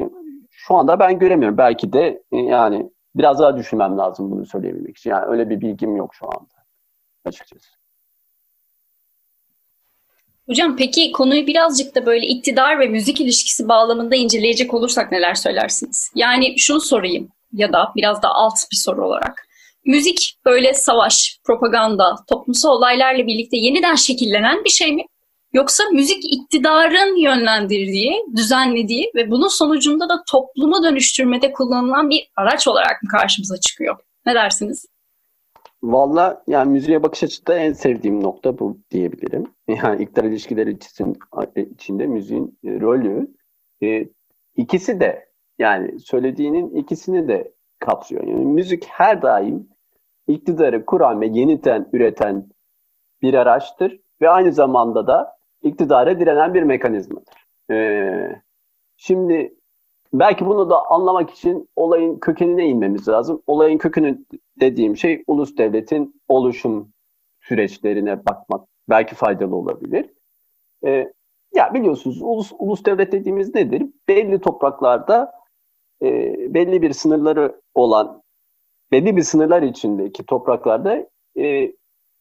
şu 0.51 0.75
anda 0.75 0.99
ben 0.99 1.19
göremiyorum. 1.19 1.59
Belki 1.59 1.93
de 1.93 2.23
e, 2.33 2.37
yani 2.37 2.91
biraz 3.17 3.39
daha 3.39 3.57
düşünmem 3.57 3.99
lazım 3.99 4.31
bunu 4.31 4.47
söyleyebilmek 4.47 4.99
için. 4.99 5.11
Yani 5.11 5.25
öyle 5.27 5.51
bir 5.51 5.61
bilgim 5.61 5.97
yok 5.97 6.15
şu 6.15 6.27
anda 6.27 6.55
açıkçası. 7.25 7.81
Hocam 10.47 10.77
peki 10.77 11.13
konuyu 11.13 11.47
birazcık 11.47 11.95
da 11.95 12.07
böyle 12.07 12.27
iktidar 12.27 12.79
ve 12.79 12.89
müzik 12.89 13.21
ilişkisi 13.21 13.69
bağlamında 13.69 14.17
inceleyecek 14.17 14.75
olursak 14.75 15.13
neler 15.13 15.35
söylersiniz? 15.35 16.13
Yani 16.15 16.59
şunu 16.59 16.81
sorayım 16.81 17.29
ya 17.53 17.73
da 17.73 17.93
biraz 17.97 18.23
da 18.23 18.29
alt 18.29 18.55
bir 18.73 18.77
soru 18.77 19.07
olarak. 19.07 19.49
Müzik 19.85 20.39
böyle 20.45 20.75
savaş, 20.75 21.41
propaganda, 21.45 22.17
toplumsal 22.29 22.71
olaylarla 22.71 23.27
birlikte 23.27 23.57
yeniden 23.57 23.95
şekillenen 23.95 24.65
bir 24.65 24.71
şey 24.71 24.93
mi? 24.93 25.05
Yoksa 25.53 25.85
müzik 25.93 26.25
iktidarın 26.33 27.17
yönlendirdiği, 27.17 28.25
düzenlediği 28.37 29.11
ve 29.15 29.31
bunun 29.31 29.49
sonucunda 29.49 30.09
da 30.09 30.23
toplumu 30.31 30.83
dönüştürmede 30.83 31.53
kullanılan 31.53 32.11
bir 32.11 32.31
araç 32.37 32.69
olarak 32.69 33.03
mı 33.03 33.09
karşımıza 33.11 33.61
çıkıyor? 33.61 33.97
Ne 34.27 34.35
dersiniz? 34.35 34.87
Valla 35.83 36.43
yani 36.47 36.71
müziğe 36.71 37.03
bakış 37.03 37.23
açısı 37.23 37.53
en 37.53 37.73
sevdiğim 37.73 38.23
nokta 38.23 38.59
bu 38.59 38.79
diyebilirim. 38.91 39.47
Yani 39.69 40.03
iktidar 40.03 40.25
ilişkileri 40.25 40.79
içinde 41.75 42.07
müziğin 42.07 42.59
e, 42.65 42.81
rolü 42.81 43.29
e, 43.83 44.09
ikisi 44.57 45.01
de 45.01 45.29
yani 45.59 46.01
söylediğinin 46.01 46.75
ikisini 46.75 47.29
de 47.29 47.53
kapsıyor. 47.79 48.27
Yani 48.27 48.45
müzik 48.45 48.85
her 48.87 49.23
daim 49.23 49.69
iktidarı 50.33 50.87
kuran 50.87 51.21
ve 51.21 51.27
yeniden 51.27 51.89
üreten 51.93 52.49
bir 53.23 53.35
araçtır 53.35 54.01
ve 54.21 54.29
aynı 54.29 54.53
zamanda 54.53 55.07
da 55.07 55.37
iktidara 55.63 56.21
direnen 56.21 56.55
bir 56.55 56.63
mekanizmadır. 56.63 57.47
Ee, 57.71 58.41
şimdi 58.97 59.55
belki 60.13 60.47
bunu 60.47 60.71
da 60.71 60.87
anlamak 60.91 61.31
için 61.31 61.69
olayın 61.77 62.19
kökenine 62.19 62.67
inmemiz 62.67 63.09
lazım. 63.09 63.43
Olayın 63.47 63.79
kökünü 63.79 64.25
dediğim 64.61 64.97
şey 64.97 65.25
ulus 65.27 65.57
devletin 65.57 66.23
oluşum 66.29 66.93
süreçlerine 67.41 68.27
bakmak 68.27 68.69
belki 68.89 69.15
faydalı 69.15 69.57
olabilir. 69.57 70.11
Ee, 70.85 71.13
ya 71.55 71.75
biliyorsunuz 71.75 72.23
ulus, 72.23 72.53
ulus 72.59 72.85
devlet 72.85 73.13
dediğimiz 73.13 73.55
nedir? 73.55 73.87
Belli 74.09 74.41
topraklarda 74.41 75.33
e, 76.03 76.35
belli 76.55 76.83
bir 76.83 76.93
sınırları 76.93 77.61
olan, 77.75 78.20
belli 78.93 79.17
bir 79.17 79.23
sınırlar 79.23 79.63
içindeki 79.63 80.27
topraklarda 80.27 81.09
e, 81.39 81.73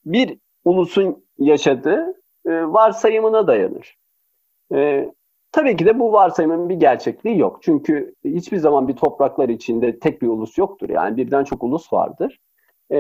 bir 0.06 0.38
ulusun 0.66 1.26
yaşadığı 1.38 2.14
e, 2.46 2.52
varsayımına 2.52 3.48
dayanır. 3.48 3.98
E, 4.74 5.12
tabii 5.52 5.78
ki 5.78 5.86
de 5.86 6.00
bu 6.00 6.12
varsayımın 6.12 6.70
bir 6.70 6.76
gerçekliği 6.76 7.40
yok. 7.40 7.60
Çünkü 7.62 8.14
hiçbir 8.26 8.58
zaman 8.58 8.88
bir 8.88 8.96
topraklar 8.96 9.50
içinde 9.50 10.00
tek 10.00 10.22
bir 10.22 10.28
ulus 10.28 10.58
yoktur. 10.58 10.90
Yani 10.90 11.18
birden 11.18 11.44
çok 11.44 11.64
ulus 11.64 11.94
vardır. 11.94 12.40
E, 12.92 13.00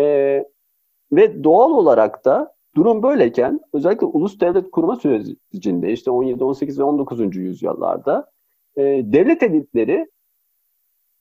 ve 1.11 1.43
doğal 1.43 1.71
olarak 1.71 2.25
da 2.25 2.53
durum 2.75 3.03
böyleyken 3.03 3.59
özellikle 3.73 4.05
ulus 4.05 4.39
devlet 4.39 4.71
kurma 4.71 4.95
sürecinde 4.95 5.91
işte 5.91 6.11
17, 6.11 6.43
18 6.43 6.79
ve 6.79 6.83
19. 6.83 7.35
yüzyıllarda 7.35 8.31
e, 8.75 8.83
devlet 8.83 9.43
elitleri 9.43 10.07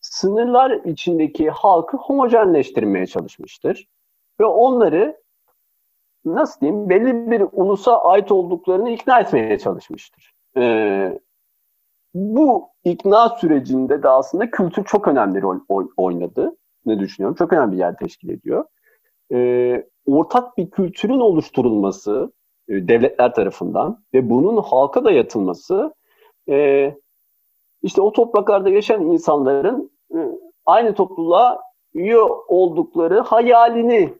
sınırlar 0.00 0.70
içindeki 0.70 1.50
halkı 1.50 1.96
homojenleştirmeye 1.96 3.06
çalışmıştır. 3.06 3.86
Ve 4.40 4.44
onları 4.44 5.20
nasıl 6.24 6.60
diyeyim 6.60 6.88
belli 6.88 7.30
bir 7.30 7.44
ulusa 7.52 7.98
ait 8.02 8.32
olduklarını 8.32 8.90
ikna 8.90 9.20
etmeye 9.20 9.58
çalışmıştır. 9.58 10.32
Ee, 10.56 11.18
bu 12.14 12.68
ikna 12.84 13.28
sürecinde 13.28 14.02
de 14.02 14.08
aslında 14.08 14.50
kültür 14.50 14.84
çok 14.84 15.08
önemli 15.08 15.42
rol 15.42 15.58
oynadı. 15.96 16.56
Ne 16.86 16.98
düşünüyorum? 16.98 17.36
Çok 17.36 17.52
önemli 17.52 17.72
bir 17.72 17.78
yer 17.78 17.96
teşkil 17.96 18.28
ediyor. 18.28 18.64
Ee, 19.32 19.86
ortak 20.06 20.58
bir 20.58 20.70
kültürün 20.70 21.20
oluşturulması 21.20 22.32
e, 22.68 22.88
devletler 22.88 23.34
tarafından 23.34 24.04
ve 24.14 24.30
bunun 24.30 24.62
halka 24.62 25.04
dayatılması 25.04 25.94
e, 26.48 26.94
işte 27.82 28.00
o 28.00 28.12
topraklarda 28.12 28.70
yaşayan 28.70 29.02
insanların 29.02 29.90
e, 30.14 30.18
aynı 30.66 30.94
topluluğa 30.94 31.60
üye 31.94 32.18
oldukları 32.48 33.20
hayalini 33.20 34.14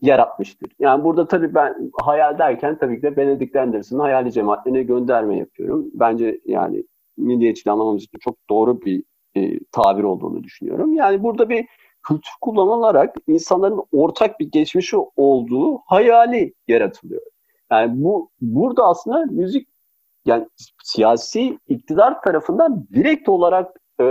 yaratmıştır. 0.00 0.72
Yani 0.78 1.04
burada 1.04 1.28
tabii 1.28 1.54
ben 1.54 1.90
hayal 2.02 2.38
derken 2.38 2.78
tabii 2.78 2.96
ki 2.96 3.02
de 3.02 3.16
Benedict 3.16 3.56
Anderson'ın 3.56 4.00
hayali 4.00 4.32
cemaatlerine 4.32 4.82
gönderme 4.82 5.38
yapıyorum. 5.38 5.90
Bence 5.94 6.40
yani 6.44 6.84
milliyetçiliği 7.16 7.72
anlamamız 7.72 8.02
için 8.02 8.18
çok 8.18 8.36
doğru 8.50 8.82
bir 8.82 9.02
e, 9.36 9.58
tabir 9.72 10.02
olduğunu 10.02 10.42
düşünüyorum. 10.42 10.94
Yani 10.94 11.22
burada 11.22 11.48
bir 11.48 11.66
kültür 12.02 12.32
kullanılarak 12.40 13.16
insanların 13.26 13.82
ortak 13.92 14.40
bir 14.40 14.50
geçmişi 14.50 14.96
olduğu 15.16 15.78
hayali 15.86 16.54
yaratılıyor. 16.68 17.22
Yani 17.70 18.04
bu 18.04 18.30
burada 18.40 18.84
aslında 18.84 19.24
müzik 19.24 19.68
yani 20.26 20.48
siyasi 20.84 21.58
iktidar 21.68 22.22
tarafından 22.22 22.86
direkt 22.92 23.28
olarak 23.28 23.80
e, 24.00 24.06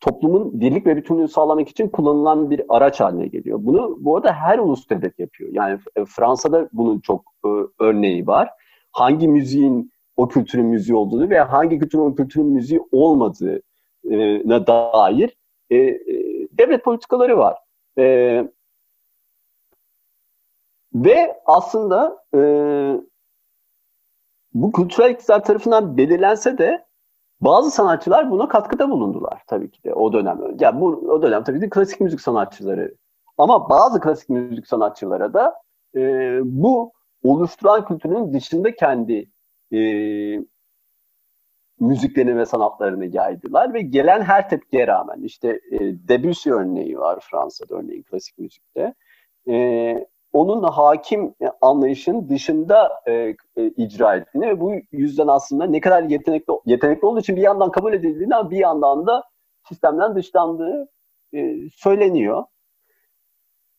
toplumun 0.00 0.60
birlik 0.60 0.86
ve 0.86 0.96
bütünlüğünü 0.96 1.28
sağlamak 1.28 1.68
için 1.68 1.88
kullanılan 1.88 2.50
bir 2.50 2.62
araç 2.68 3.00
haline 3.00 3.26
geliyor. 3.26 3.58
Bunu 3.62 3.96
bu 4.00 4.16
arada 4.16 4.32
her 4.32 4.58
ulus 4.58 4.90
devlet 4.90 5.18
yapıyor. 5.18 5.50
Yani 5.52 5.78
e, 5.96 6.04
Fransa'da 6.04 6.68
bunun 6.72 7.00
çok 7.00 7.24
e, 7.44 7.48
örneği 7.80 8.26
var. 8.26 8.50
Hangi 8.92 9.28
müziğin 9.28 9.92
o 10.16 10.28
kültürün 10.28 10.66
müziği 10.66 10.96
olduğunu 10.96 11.30
veya 11.30 11.52
hangi 11.52 11.78
kültürün 11.78 12.02
o 12.02 12.14
kültürün 12.14 12.46
müziği 12.46 12.80
olmadığına 12.92 14.66
dair 14.66 15.36
e, 15.70 15.76
e, 15.76 15.98
devlet 16.58 16.84
politikaları 16.84 17.38
var. 17.38 17.58
E, 17.98 18.04
ve 20.94 21.36
aslında 21.46 22.18
e, 22.34 22.40
bu 24.54 24.72
kültürel 24.72 25.10
iktidar 25.10 25.44
tarafından 25.44 25.96
belirlense 25.96 26.58
de 26.58 26.84
bazı 27.40 27.70
sanatçılar 27.70 28.30
buna 28.30 28.48
katkıda 28.48 28.90
bulundular 28.90 29.42
tabii 29.46 29.70
ki 29.70 29.84
de 29.84 29.94
o 29.94 30.12
dönem. 30.12 30.40
Yani 30.60 30.80
bu 30.80 30.86
o 30.86 31.22
dönem 31.22 31.44
tabii 31.44 31.60
ki 31.60 31.70
klasik 31.70 32.00
müzik 32.00 32.20
sanatçıları. 32.20 32.94
Ama 33.38 33.70
bazı 33.70 34.00
klasik 34.00 34.28
müzik 34.28 34.66
sanatçılara 34.66 35.34
da 35.34 35.54
e, 35.96 36.00
bu 36.44 36.92
oluşturan 37.24 37.84
kültürün 37.84 38.32
dışında 38.32 38.74
kendi 38.74 39.30
e, 39.72 39.78
müziklerini 41.80 42.36
ve 42.36 42.46
sanatlarını 42.46 43.06
yaydılar 43.06 43.74
ve 43.74 43.82
gelen 43.82 44.22
her 44.22 44.48
tepkiye 44.48 44.86
rağmen 44.86 45.22
işte 45.22 45.60
e, 45.70 45.78
Debussy 46.08 46.50
örneği 46.50 46.98
var 46.98 47.20
Fransa'da 47.30 47.74
örneğin 47.74 48.02
klasik 48.02 48.38
müzikte. 48.38 48.94
E, 49.48 49.54
onun 50.34 50.62
hakim 50.62 51.34
anlayışın 51.60 52.28
dışında 52.28 53.02
e, 53.06 53.12
e, 53.56 53.66
icra 53.76 54.16
ettiğini 54.16 54.46
ve 54.46 54.60
bu 54.60 54.72
yüzden 54.92 55.26
aslında 55.26 55.66
ne 55.66 55.80
kadar 55.80 56.02
yetenekli 56.02 56.52
yetenekli 56.66 57.06
olduğu 57.06 57.20
için 57.20 57.36
bir 57.36 57.42
yandan 57.42 57.70
kabul 57.70 57.92
edildiğini 57.92 58.36
ama 58.36 58.50
bir 58.50 58.56
yandan 58.56 59.06
da 59.06 59.24
sistemden 59.68 60.14
dışlandığı 60.14 60.88
e, 61.34 61.56
söyleniyor. 61.76 62.44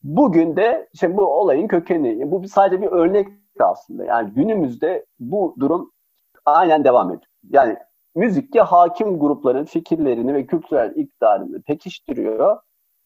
Bugün 0.03 0.55
de 0.55 0.89
işte 0.93 1.17
bu 1.17 1.25
olayın 1.25 1.67
kökeni, 1.67 2.31
bu 2.31 2.47
sadece 2.47 2.81
bir 2.81 2.87
örnek 2.87 3.27
aslında. 3.59 4.05
Yani 4.05 4.31
günümüzde 4.31 5.05
bu 5.19 5.55
durum 5.59 5.91
aynen 6.45 6.83
devam 6.83 7.07
ediyor. 7.07 7.31
Yani 7.49 7.77
müzik 8.15 8.55
ya 8.55 8.71
hakim 8.71 9.19
grupların 9.19 9.65
fikirlerini 9.65 10.33
ve 10.33 10.45
kültürel 10.45 10.95
iktidarını 10.95 11.61
pekiştiriyor 11.61 12.57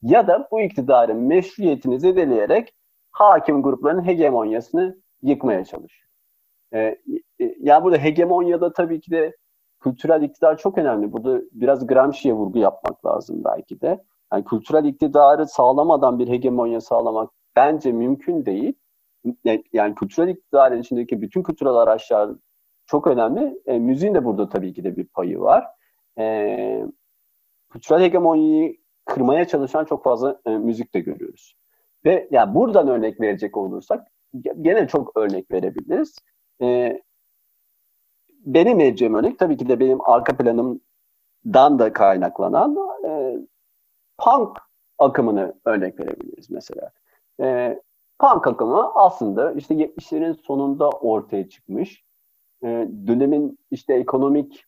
ya 0.01 0.27
da 0.27 0.47
bu 0.51 0.61
iktidarın 0.61 1.17
meşruiyetini 1.17 1.99
zedeleyerek 1.99 2.73
hakim 3.19 3.63
grupların 3.63 4.05
hegemonyasını 4.05 4.97
yıkmaya 5.21 5.65
çalışıyor. 5.65 6.09
Ee, 6.73 6.79
e, 7.39 7.55
yani 7.59 7.83
burada 7.83 7.97
hegemonyada 7.97 8.73
tabii 8.73 9.01
ki 9.01 9.11
de 9.11 9.35
kültürel 9.79 10.21
iktidar 10.21 10.57
çok 10.57 10.77
önemli. 10.77 11.11
Burada 11.11 11.41
biraz 11.51 11.87
Gramsci'ye 11.87 12.33
vurgu 12.35 12.59
yapmak 12.59 13.05
lazım 13.05 13.43
belki 13.43 13.81
de. 13.81 14.03
Yani 14.33 14.45
kültürel 14.45 14.85
iktidarı 14.85 15.47
sağlamadan 15.47 16.19
bir 16.19 16.27
hegemonya 16.27 16.81
sağlamak 16.81 17.29
bence 17.55 17.91
mümkün 17.91 18.45
değil. 18.45 18.73
Yani 19.73 19.95
kültürel 19.95 20.27
iktidarın 20.27 20.81
içindeki 20.81 21.21
bütün 21.21 21.43
kültürel 21.43 21.73
araçlar 21.73 22.29
çok 22.85 23.07
önemli. 23.07 23.61
E, 23.65 23.79
müziğin 23.79 24.13
de 24.13 24.25
burada 24.25 24.49
tabii 24.49 24.73
ki 24.73 24.83
de 24.83 24.97
bir 24.97 25.05
payı 25.05 25.39
var. 25.39 25.65
E, 26.19 26.85
kültürel 27.69 28.01
hegemonyayı 28.01 28.77
kırmaya 29.05 29.47
çalışan 29.47 29.85
çok 29.85 30.03
fazla 30.03 30.41
e, 30.45 30.49
müzik 30.49 30.93
de 30.93 30.99
görüyoruz. 30.99 31.58
Ve 32.05 32.27
ya 32.31 32.55
buradan 32.55 32.87
örnek 32.87 33.21
verecek 33.21 33.57
olursak 33.57 34.07
gene 34.61 34.87
çok 34.87 35.17
örnek 35.17 35.51
verebiliriz. 35.51 36.15
E, 36.61 36.99
benim 38.29 38.79
vereceğim 38.79 39.15
örnek 39.15 39.39
tabii 39.39 39.57
ki 39.57 39.69
de 39.69 39.79
benim 39.79 40.01
arka 40.01 40.37
planımdan 40.37 41.79
da 41.79 41.93
kaynaklanan 41.93 42.77
e, 43.05 43.37
punk 44.17 44.57
akımını 44.97 45.53
örnek 45.65 45.99
verebiliriz 45.99 46.49
mesela. 46.49 46.91
E, 47.41 47.79
punk 48.19 48.47
akımı 48.47 48.91
aslında 48.95 49.51
işte 49.51 49.75
70'lerin 49.75 50.33
sonunda 50.33 50.89
ortaya 50.89 51.49
çıkmış. 51.49 52.03
E, 52.63 52.67
dönemin 53.07 53.59
işte 53.71 53.93
ekonomik 53.93 54.65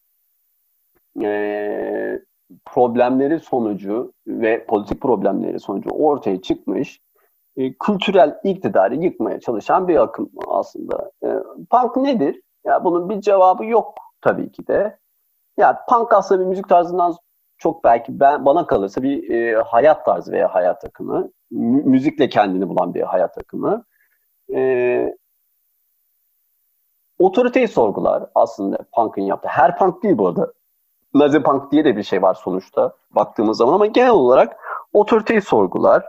e, 1.22 2.20
problemleri 2.66 3.40
sonucu 3.40 4.14
ve 4.28 4.66
politik 4.66 5.02
problemleri 5.02 5.60
sonucu 5.60 5.90
ortaya 5.90 6.42
çıkmış 6.42 7.00
e, 7.62 7.74
kültürel 7.74 8.40
iktidarı 8.44 8.96
yıkmaya 8.96 9.40
çalışan 9.40 9.88
bir 9.88 10.02
akım 10.04 10.30
aslında. 10.48 11.12
E, 11.24 11.28
punk 11.70 11.98
nedir? 11.98 12.42
Ya 12.66 12.84
bunun 12.84 13.10
bir 13.10 13.22
cevabı 13.22 13.66
yok 13.66 13.96
tabii 14.22 14.52
ki 14.52 14.68
de. 14.68 15.00
Ya 15.58 15.86
punk 15.90 16.14
aslında 16.14 16.42
bir 16.42 16.46
müzik 16.46 16.70
tarzından 16.70 17.16
çok 17.58 17.84
belki 17.84 18.20
ben 18.20 18.46
bana 18.46 18.68
kalırsa 18.68 19.04
bir 19.04 19.30
e, 19.30 19.62
hayat 19.62 20.06
tarzı 20.06 20.32
veya 20.32 20.56
hayat 20.56 20.86
akımı. 20.86 21.30
Müzikle 21.52 22.30
kendini 22.30 22.70
bulan 22.70 22.94
bir 22.94 23.02
hayat 23.02 23.38
akımı. 23.38 23.86
E, 24.54 25.16
otoriteyi 27.20 27.68
sorgular 27.68 28.24
aslında 28.36 28.78
punk'ın 28.94 29.22
yaptığı. 29.22 29.48
Her 29.48 29.78
punk 29.78 30.04
değil 30.04 30.18
bu 30.18 30.28
arada. 30.28 30.54
Nazi 31.14 31.44
punk 31.44 31.72
diye 31.72 31.86
de 31.86 31.98
bir 31.98 32.04
şey 32.04 32.22
var 32.22 32.34
sonuçta 32.34 32.94
baktığımız 33.12 33.58
zaman 33.58 33.74
ama 33.74 33.86
genel 33.86 34.12
olarak 34.12 34.58
otoriteyi 34.94 35.42
sorgular. 35.42 36.06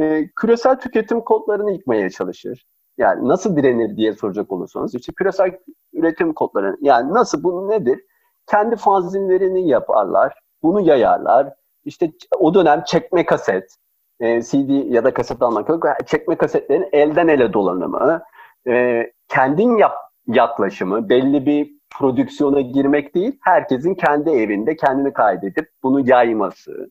E, 0.00 0.28
küresel 0.36 0.80
tüketim 0.80 1.20
kodlarını 1.20 1.72
yıkmaya 1.72 2.10
çalışır. 2.10 2.66
Yani 2.98 3.28
nasıl 3.28 3.56
direnir 3.56 3.96
diye 3.96 4.12
soracak 4.12 4.52
olursanız 4.52 4.94
işte 4.94 5.12
küresel 5.12 5.58
üretim 5.92 6.32
kodları 6.32 6.76
yani 6.80 7.14
nasıl 7.14 7.42
bu 7.42 7.68
nedir? 7.68 8.00
Kendi 8.46 8.76
fanzinlerini 8.76 9.68
yaparlar, 9.68 10.40
bunu 10.62 10.80
yayarlar. 10.80 11.52
İşte 11.84 12.12
o 12.38 12.54
dönem 12.54 12.82
çekme 12.86 13.26
kaset, 13.26 13.76
e, 14.20 14.42
CD 14.42 14.68
ya 14.68 15.04
da 15.04 15.14
kaset 15.14 15.42
almak 15.42 15.68
yok. 15.68 15.84
Çekme 16.06 16.36
kasetlerin 16.36 16.88
elden 16.92 17.28
ele 17.28 17.52
dolanımı, 17.52 18.22
e, 18.68 19.04
kendin 19.28 19.76
yap 19.76 19.94
yaklaşımı, 20.26 21.08
belli 21.08 21.46
bir 21.46 21.76
prodüksiyona 21.98 22.60
girmek 22.60 23.14
değil, 23.14 23.38
herkesin 23.42 23.94
kendi 23.94 24.30
evinde 24.30 24.76
kendini 24.76 25.12
kaydedip 25.12 25.70
bunu 25.82 26.08
yayması. 26.08 26.90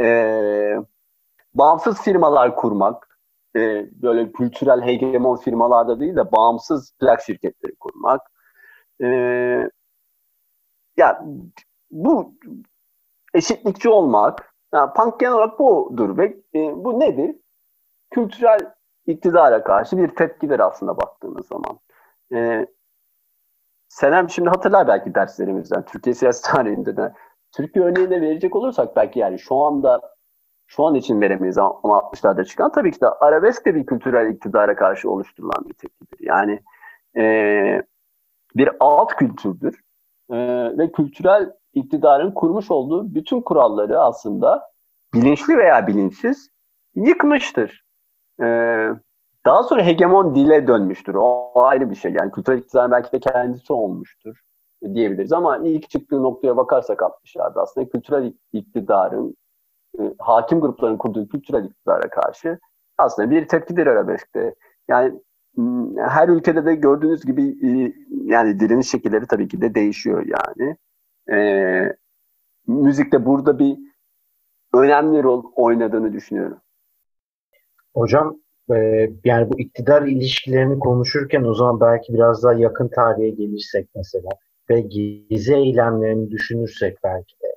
E, 0.00 0.76
bağımsız 1.54 2.02
firmalar 2.02 2.56
kurmak, 2.56 3.18
e, 3.56 3.86
böyle 4.02 4.32
kültürel 4.32 4.82
hegemon 4.82 5.36
firmalarda 5.36 6.00
değil 6.00 6.16
de 6.16 6.32
bağımsız 6.32 6.92
plak 7.00 7.20
şirketleri 7.22 7.74
kurmak. 7.76 8.20
E, 9.02 9.06
ya 10.96 11.24
bu 11.90 12.34
eşitlikçi 13.34 13.88
olmak, 13.88 14.54
yani 14.74 14.92
punk 14.92 15.20
genel 15.20 15.34
olarak 15.34 15.58
budur 15.58 16.18
ve 16.18 16.24
e, 16.54 16.84
bu 16.84 17.00
nedir? 17.00 17.36
Kültürel 18.10 18.58
iktidara 19.06 19.64
karşı 19.64 19.98
bir 19.98 20.08
tepkidir 20.16 20.60
aslında 20.60 20.96
baktığımız 20.96 21.46
zaman. 21.46 21.78
E, 22.34 22.66
Senem 23.88 24.30
şimdi 24.30 24.48
hatırlar 24.48 24.88
belki 24.88 25.14
derslerimizden, 25.14 25.84
Türkiye 25.84 26.14
siyasi 26.14 26.42
tarihinde 26.42 26.96
de. 26.96 27.12
Türkiye 27.56 27.84
örneğinde 27.84 28.20
verecek 28.20 28.56
olursak 28.56 28.96
belki 28.96 29.18
yani 29.18 29.38
şu 29.38 29.56
anda 29.56 30.13
şu 30.66 30.84
an 30.84 30.94
için 30.94 31.20
veremeyiz 31.20 31.58
ama 31.58 31.74
60'larda 31.82 32.44
çıkan 32.44 32.72
tabii 32.72 32.92
ki 32.92 33.00
de 33.00 33.08
arabesk 33.08 33.66
de 33.66 33.74
bir 33.74 33.86
kültürel 33.86 34.30
iktidara 34.30 34.76
karşı 34.76 35.10
oluşturulan 35.10 35.68
bir 35.68 35.74
tepkidir. 35.74 36.26
Yani 36.26 36.60
e, 37.16 37.82
bir 38.56 38.70
alt 38.80 39.14
kültürdür 39.14 39.80
e, 40.30 40.36
ve 40.78 40.92
kültürel 40.92 41.52
iktidarın 41.74 42.30
kurmuş 42.30 42.70
olduğu 42.70 43.14
bütün 43.14 43.40
kuralları 43.40 44.00
aslında 44.00 44.70
bilinçli 45.14 45.58
veya 45.58 45.86
bilinçsiz 45.86 46.48
yıkmıştır. 46.94 47.84
E, 48.42 48.46
daha 49.46 49.62
sonra 49.62 49.86
hegemon 49.86 50.34
dile 50.34 50.66
dönmüştür. 50.66 51.14
O, 51.14 51.52
ayrı 51.54 51.90
bir 51.90 51.94
şey. 51.94 52.12
Yani 52.12 52.30
kültürel 52.30 52.58
iktidar 52.58 52.90
belki 52.90 53.12
de 53.12 53.20
kendisi 53.20 53.72
olmuştur 53.72 54.40
diyebiliriz. 54.94 55.32
Ama 55.32 55.58
ilk 55.58 55.90
çıktığı 55.90 56.22
noktaya 56.22 56.56
bakarsak 56.56 56.98
60'larda 56.98 57.60
aslında 57.60 57.88
kültürel 57.88 58.32
iktidarın 58.52 59.36
e, 59.98 60.14
hakim 60.18 60.60
grupların 60.60 60.96
kurduğu 60.96 61.28
kültürel 61.28 61.64
iktidara 61.64 62.10
karşı 62.10 62.58
aslında 62.98 63.30
bir 63.30 63.48
tepkidir 63.48 63.86
arabeskte. 63.86 64.54
Yani 64.88 65.20
her 65.98 66.28
ülkede 66.28 66.64
de 66.64 66.74
gördüğünüz 66.74 67.24
gibi 67.24 67.42
e, 67.42 67.92
yani 68.10 68.60
direniş 68.60 68.90
şekilleri 68.90 69.26
tabii 69.26 69.48
ki 69.48 69.60
de 69.60 69.74
değişiyor 69.74 70.26
yani. 70.26 70.76
E, 71.30 71.96
müzikte 72.66 73.26
burada 73.26 73.58
bir 73.58 73.78
önemli 74.74 75.22
rol 75.22 75.44
oynadığını 75.56 76.12
düşünüyorum. 76.12 76.58
Hocam 77.94 78.36
e, 78.74 78.76
yani 79.24 79.50
bu 79.50 79.60
iktidar 79.60 80.02
ilişkilerini 80.02 80.78
konuşurken 80.78 81.42
o 81.42 81.54
zaman 81.54 81.80
belki 81.80 82.14
biraz 82.14 82.42
daha 82.42 82.52
yakın 82.52 82.88
tarihe 82.88 83.30
gelirsek 83.30 83.88
mesela 83.94 84.28
ve 84.70 84.80
gezi 84.80 85.54
eylemlerini 85.54 86.30
düşünürsek 86.30 86.98
belki 87.04 87.34
de 87.42 87.53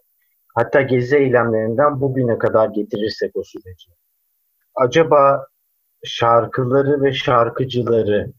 hatta 0.58 0.82
gezi 0.82 1.18
eylemlerinden 1.18 2.02
bugüne 2.02 2.38
kadar 2.38 2.70
getirirsek 2.70 3.36
o 3.36 3.44
süreci. 3.44 3.92
Acaba 4.76 5.48
şarkıları 6.04 7.02
ve 7.02 7.14
şarkıcıları 7.14 8.34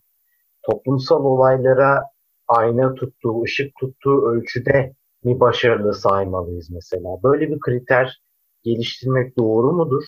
toplumsal 0.63 1.25
olaylara 1.25 2.03
ayna 2.49 2.95
tuttuğu, 2.95 3.43
ışık 3.43 3.75
tuttuğu 3.81 4.31
ölçüde 4.31 4.93
mi 5.25 5.41
başarılı 5.41 5.95
saymalıyız 5.95 6.71
mesela? 6.71 7.23
Böyle 7.23 7.51
bir 7.51 7.61
kriter 7.61 8.23
geliştirmek 8.63 9.39
doğru 9.39 9.73
mudur? 9.73 10.05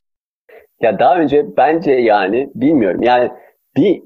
Ya 0.81 0.99
daha 0.99 1.19
önce 1.21 1.57
bence 1.57 1.93
yani 1.93 2.51
bilmiyorum. 2.55 3.03
Yani 3.03 3.31
bir 3.77 4.03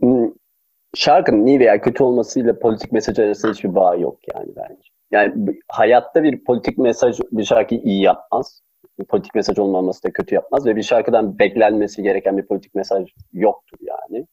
şarkının 0.95 1.47
iyi 1.47 1.61
veya 1.61 1.81
kötü 1.81 2.03
olmasıyla 2.03 2.59
politik 2.59 2.93
mesaj 2.93 3.19
arasında 3.19 3.53
hiçbir 3.53 3.75
bağ 3.75 3.95
yok 3.95 4.19
yani 4.35 4.53
bence. 4.57 4.94
Yani 5.15 5.61
hayatta 5.69 6.23
bir 6.23 6.45
politik 6.45 6.79
mesaj 6.79 7.19
bir 7.33 7.45
şarkıyı 7.45 7.81
iyi 7.81 8.03
yapmaz. 8.03 8.63
Bir 8.99 9.05
politik 9.05 9.35
mesaj 9.35 9.59
olmaması 9.59 10.03
da 10.03 10.13
kötü 10.13 10.35
yapmaz 10.35 10.67
ve 10.67 10.77
bir 10.77 10.83
şarkıdan 10.83 11.39
beklenmesi 11.39 12.03
gereken 12.03 12.39
bir 12.39 12.47
politik 12.47 12.75
mesaj 12.75 13.09
yoktur 13.33 13.79
yani. 13.81 14.27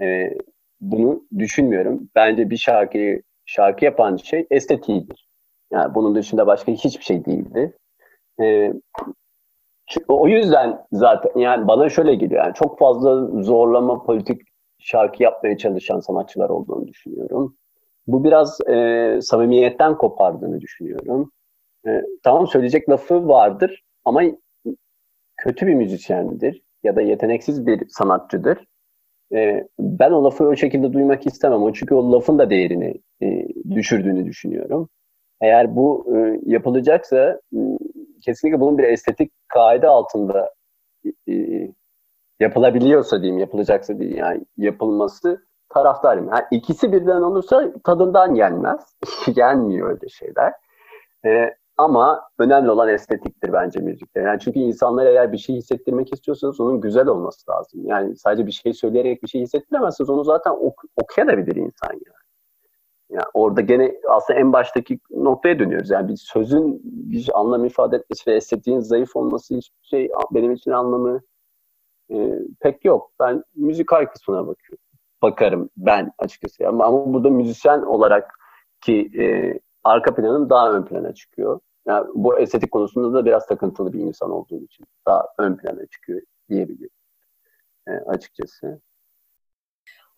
Ee, 0.00 0.34
bunu 0.80 1.22
düşünmüyorum. 1.38 2.08
Bence 2.14 2.50
bir 2.50 2.56
şarkıyı 2.56 3.22
şarkı 3.46 3.84
yapan 3.84 4.16
şey 4.16 4.46
estetiğidir. 4.50 5.28
Yani 5.72 5.94
bunun 5.94 6.14
dışında 6.14 6.46
başka 6.46 6.72
hiçbir 6.72 7.04
şey 7.04 7.24
değildir. 7.24 7.72
Ee, 8.40 8.72
o 10.08 10.28
yüzden 10.28 10.86
zaten 10.92 11.40
yani 11.40 11.68
bana 11.68 11.88
şöyle 11.88 12.14
geliyor. 12.14 12.44
Yani 12.44 12.54
çok 12.54 12.78
fazla 12.78 13.42
zorlama 13.42 14.02
politik 14.02 14.42
şarkı 14.78 15.22
yapmaya 15.22 15.58
çalışan 15.58 16.00
sanatçılar 16.00 16.48
olduğunu 16.48 16.88
düşünüyorum. 16.88 17.56
Bu 18.08 18.24
biraz 18.24 18.60
e, 18.68 19.18
samimiyetten 19.22 19.98
kopardığını 19.98 20.60
düşünüyorum. 20.60 21.32
E, 21.86 22.02
tamam 22.22 22.46
söyleyecek 22.46 22.88
lafı 22.90 23.28
vardır 23.28 23.84
ama 24.04 24.22
kötü 25.36 25.66
bir 25.66 25.74
müzisyendir 25.74 26.62
ya 26.82 26.96
da 26.96 27.00
yeteneksiz 27.00 27.66
bir 27.66 27.88
sanatçıdır. 27.88 28.64
E, 29.34 29.68
ben 29.78 30.10
o 30.10 30.24
lafı 30.24 30.44
o 30.44 30.56
şekilde 30.56 30.92
duymak 30.92 31.26
istemem. 31.26 31.62
O 31.62 31.72
çünkü 31.72 31.94
o 31.94 32.12
lafın 32.12 32.38
da 32.38 32.50
değerini 32.50 32.94
e, 33.22 33.48
düşürdüğünü 33.70 34.26
düşünüyorum. 34.26 34.88
Eğer 35.40 35.76
bu 35.76 36.16
e, 36.16 36.40
yapılacaksa 36.46 37.40
e, 37.56 37.58
kesinlikle 38.22 38.60
bunun 38.60 38.78
bir 38.78 38.84
estetik 38.84 39.32
kaide 39.48 39.88
altında 39.88 40.50
e, 41.28 41.34
yapılabiliyorsa 42.40 43.22
diyeyim, 43.22 43.38
yapılacaksa 43.38 43.98
diyeyim 43.98 44.18
yani 44.18 44.44
yapılması 44.56 45.47
taraftarım. 45.68 46.28
Yani 46.28 46.44
ikisi 46.50 46.92
birden 46.92 47.22
olursa 47.22 47.72
tadından 47.84 48.34
yenmez. 48.34 48.96
Yenmiyor 49.36 49.90
öyle 49.90 50.08
şeyler. 50.08 50.52
Ee, 51.24 51.54
ama 51.78 52.22
önemli 52.38 52.70
olan 52.70 52.88
estetiktir 52.88 53.52
bence 53.52 53.80
müzikte. 53.80 54.20
Yani 54.20 54.40
çünkü 54.40 54.58
insanlar 54.58 55.06
eğer 55.06 55.32
bir 55.32 55.38
şey 55.38 55.56
hissettirmek 55.56 56.12
istiyorsanız 56.12 56.60
onun 56.60 56.80
güzel 56.80 57.06
olması 57.06 57.50
lazım. 57.50 57.86
Yani 57.86 58.16
sadece 58.16 58.46
bir 58.46 58.52
şey 58.52 58.72
söyleyerek 58.72 59.22
bir 59.22 59.28
şey 59.28 59.40
hissettiremezseniz 59.40 60.10
onu 60.10 60.24
zaten 60.24 60.50
ok 60.50 60.82
okuyabilir 60.96 61.56
insan 61.56 61.92
yani. 61.92 62.18
Yani 63.10 63.26
orada 63.34 63.60
gene 63.60 63.94
aslında 64.08 64.40
en 64.40 64.52
baştaki 64.52 64.98
noktaya 65.10 65.58
dönüyoruz. 65.58 65.90
Yani 65.90 66.08
bir 66.08 66.16
sözün 66.16 66.80
bir 66.84 67.30
anlam 67.34 67.64
ifade 67.64 67.96
etmesi 67.96 68.30
ve 68.30 68.36
estetiğin 68.36 68.80
zayıf 68.80 69.16
olması 69.16 69.54
hiçbir 69.54 69.86
şey 69.86 70.10
benim 70.30 70.52
için 70.52 70.70
anlamı 70.70 71.20
e, 72.10 72.38
pek 72.60 72.84
yok. 72.84 73.12
Ben 73.20 73.44
müzikal 73.56 74.06
kısmına 74.06 74.46
bakıyorum 74.46 74.87
bakarım 75.22 75.70
ben 75.76 76.12
açıkçası. 76.18 76.68
Ama, 76.68 76.84
ama 76.84 77.14
burada 77.14 77.30
müzisyen 77.30 77.82
olarak 77.82 78.38
ki 78.80 79.10
e, 79.18 79.54
arka 79.84 80.14
planım 80.14 80.50
daha 80.50 80.72
ön 80.72 80.84
plana 80.84 81.14
çıkıyor. 81.14 81.60
Yani 81.86 82.06
bu 82.14 82.38
estetik 82.38 82.70
konusunda 82.70 83.18
da 83.18 83.24
biraz 83.24 83.46
takıntılı 83.46 83.92
bir 83.92 84.00
insan 84.00 84.30
olduğum 84.30 84.64
için 84.64 84.86
daha 85.06 85.26
ön 85.38 85.56
plana 85.56 85.86
çıkıyor 85.86 86.22
diyebilirim 86.48 86.90
e, 87.86 87.90
açıkçası. 87.90 88.80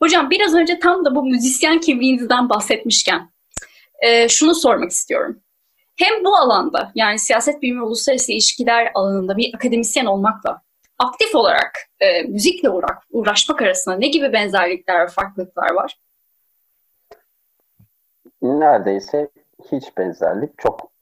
Hocam 0.02 0.30
biraz 0.30 0.54
önce 0.54 0.78
tam 0.78 1.04
da 1.04 1.14
bu 1.14 1.22
müzisyen 1.22 1.80
kimliğinizden 1.80 2.48
bahsetmişken 2.48 3.30
e, 4.00 4.28
şunu 4.28 4.54
sormak 4.54 4.90
istiyorum. 4.90 5.40
Hem 5.96 6.24
bu 6.24 6.36
alanda 6.36 6.92
yani 6.94 7.18
siyaset 7.18 7.62
bilimi 7.62 7.82
uluslararası 7.82 8.32
ilişkiler 8.32 8.92
alanında 8.94 9.36
bir 9.36 9.54
akademisyen 9.54 10.06
olmakla 10.06 10.62
aktif 11.00 11.34
olarak 11.34 11.72
e, 12.00 12.22
müzikle 12.22 12.70
uğra 12.70 12.86
uğraşmak 13.10 13.62
arasında 13.62 13.96
ne 13.96 14.08
gibi 14.08 14.32
benzerlikler 14.32 15.02
ve 15.02 15.06
farklılıklar 15.06 15.74
var? 15.74 15.96
Neredeyse 18.42 19.30
hiç 19.72 19.98
benzerlik, 19.98 20.58
çok 20.58 20.92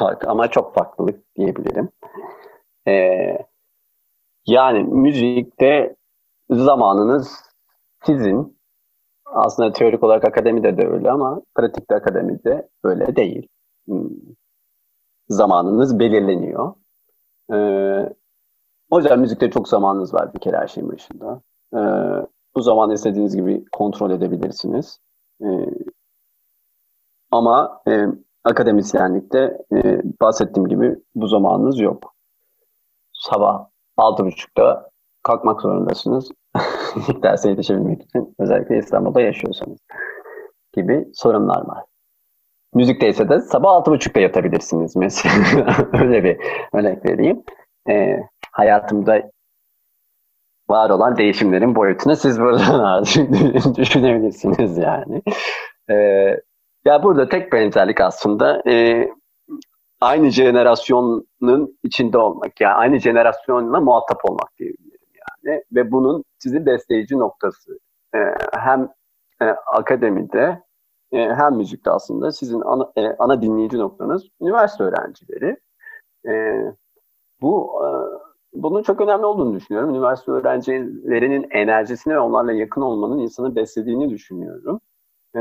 ama 0.26 0.48
çok 0.50 0.74
farklılık 0.74 1.36
diyebilirim. 1.36 1.88
Ee, 2.88 3.38
yani 4.46 4.82
müzikte 4.82 5.96
zamanınız 6.50 7.42
sizin 8.06 8.58
aslında 9.24 9.72
teorik 9.72 10.02
olarak 10.02 10.24
akademide 10.24 10.76
de 10.76 10.86
öyle 10.86 11.10
ama 11.10 11.42
pratikte 11.54 11.94
akademide 11.94 12.68
öyle 12.84 13.16
değil. 13.16 13.48
Hmm. 13.86 14.10
Zamanınız 15.28 15.98
belirleniyor. 15.98 16.74
Ee, 17.52 18.14
o 18.90 18.98
yüzden 18.98 19.18
müzikte 19.18 19.50
çok 19.50 19.68
zamanınız 19.68 20.14
var 20.14 20.34
bir 20.34 20.40
kere 20.40 20.56
her 20.56 20.66
şeyin 20.66 20.92
başında. 20.92 21.40
Ee, 21.74 21.78
bu 22.56 22.60
zaman 22.60 22.90
istediğiniz 22.90 23.36
gibi 23.36 23.64
kontrol 23.72 24.10
edebilirsiniz. 24.10 24.98
Ee, 25.42 25.46
ama 27.30 27.82
e, 27.88 28.06
akademisyenlikte 28.44 29.58
e, 29.72 30.02
bahsettiğim 30.20 30.68
gibi 30.68 30.96
bu 31.14 31.26
zamanınız 31.26 31.80
yok. 31.80 32.14
Sabah 33.12 33.66
altı 33.96 34.24
buçukta 34.24 34.90
kalkmak 35.22 35.60
zorundasınız. 35.60 36.30
İlk 36.96 37.22
derse 37.22 37.48
yetişebilmek 37.48 38.02
için 38.02 38.34
özellikle 38.38 38.78
İstanbul'da 38.78 39.20
yaşıyorsanız 39.20 39.78
gibi 40.72 41.08
sorunlar 41.14 41.68
var. 41.68 41.84
Müzikte 42.74 43.08
ise 43.08 43.28
de 43.28 43.40
sabah 43.40 43.70
altı 43.70 43.90
buçukta 43.90 44.20
yatabilirsiniz 44.20 44.96
mesela. 44.96 45.34
Öyle 45.92 46.24
bir 46.24 46.38
örnek 46.72 47.04
vereyim. 47.04 47.42
E, 47.88 48.20
hayatımda 48.56 49.22
var 50.68 50.90
olan 50.90 51.16
değişimlerin 51.16 51.74
boyutunu 51.74 52.16
siz 52.16 52.40
buradan 52.40 53.04
düşünebilirsiniz 53.76 54.78
yani. 54.78 55.22
E, 55.90 55.94
ya 56.84 57.02
burada 57.02 57.28
tek 57.28 57.52
benzerlik 57.52 58.00
aslında 58.00 58.62
e, 58.70 59.08
aynı 60.00 60.30
jenerasyonun 60.30 61.78
içinde 61.82 62.18
olmak. 62.18 62.60
Yani 62.60 62.74
aynı 62.74 62.98
jenerasyonla 62.98 63.80
muhatap 63.80 64.24
olmak 64.24 64.56
diyebilirim 64.58 65.08
yani. 65.14 65.62
Ve 65.72 65.90
bunun 65.92 66.24
sizi 66.38 66.66
besleyici 66.66 67.18
noktası. 67.18 67.78
E, 68.14 68.18
hem 68.52 68.88
e, 69.42 69.44
akademide 69.74 70.62
e, 71.12 71.18
hem 71.18 71.54
müzikte 71.54 71.90
aslında 71.90 72.32
sizin 72.32 72.60
ana, 72.60 72.92
e, 72.96 73.16
ana 73.18 73.42
dinleyici 73.42 73.78
noktanız 73.78 74.28
üniversite 74.40 74.84
öğrencileri. 74.84 75.56
E, 76.28 76.62
bu 77.40 77.82
e, 77.84 77.88
bunun 78.62 78.82
çok 78.82 79.00
önemli 79.00 79.26
olduğunu 79.26 79.54
düşünüyorum. 79.54 79.90
Üniversite 79.90 80.32
öğrencilerinin 80.32 81.46
enerjisine 81.50 82.14
ve 82.14 82.20
onlarla 82.20 82.52
yakın 82.52 82.80
olmanın 82.80 83.18
insanı 83.18 83.56
beslediğini 83.56 84.10
düşünüyorum. 84.10 84.80
E, 85.36 85.40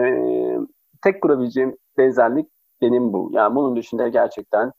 tek 1.03 1.21
kurabileceğim 1.21 1.77
benzerlik 1.97 2.49
benim 2.81 3.13
bu. 3.13 3.29
Yani 3.33 3.55
bunun 3.55 3.75
dışında 3.75 4.07
gerçekten 4.07 4.71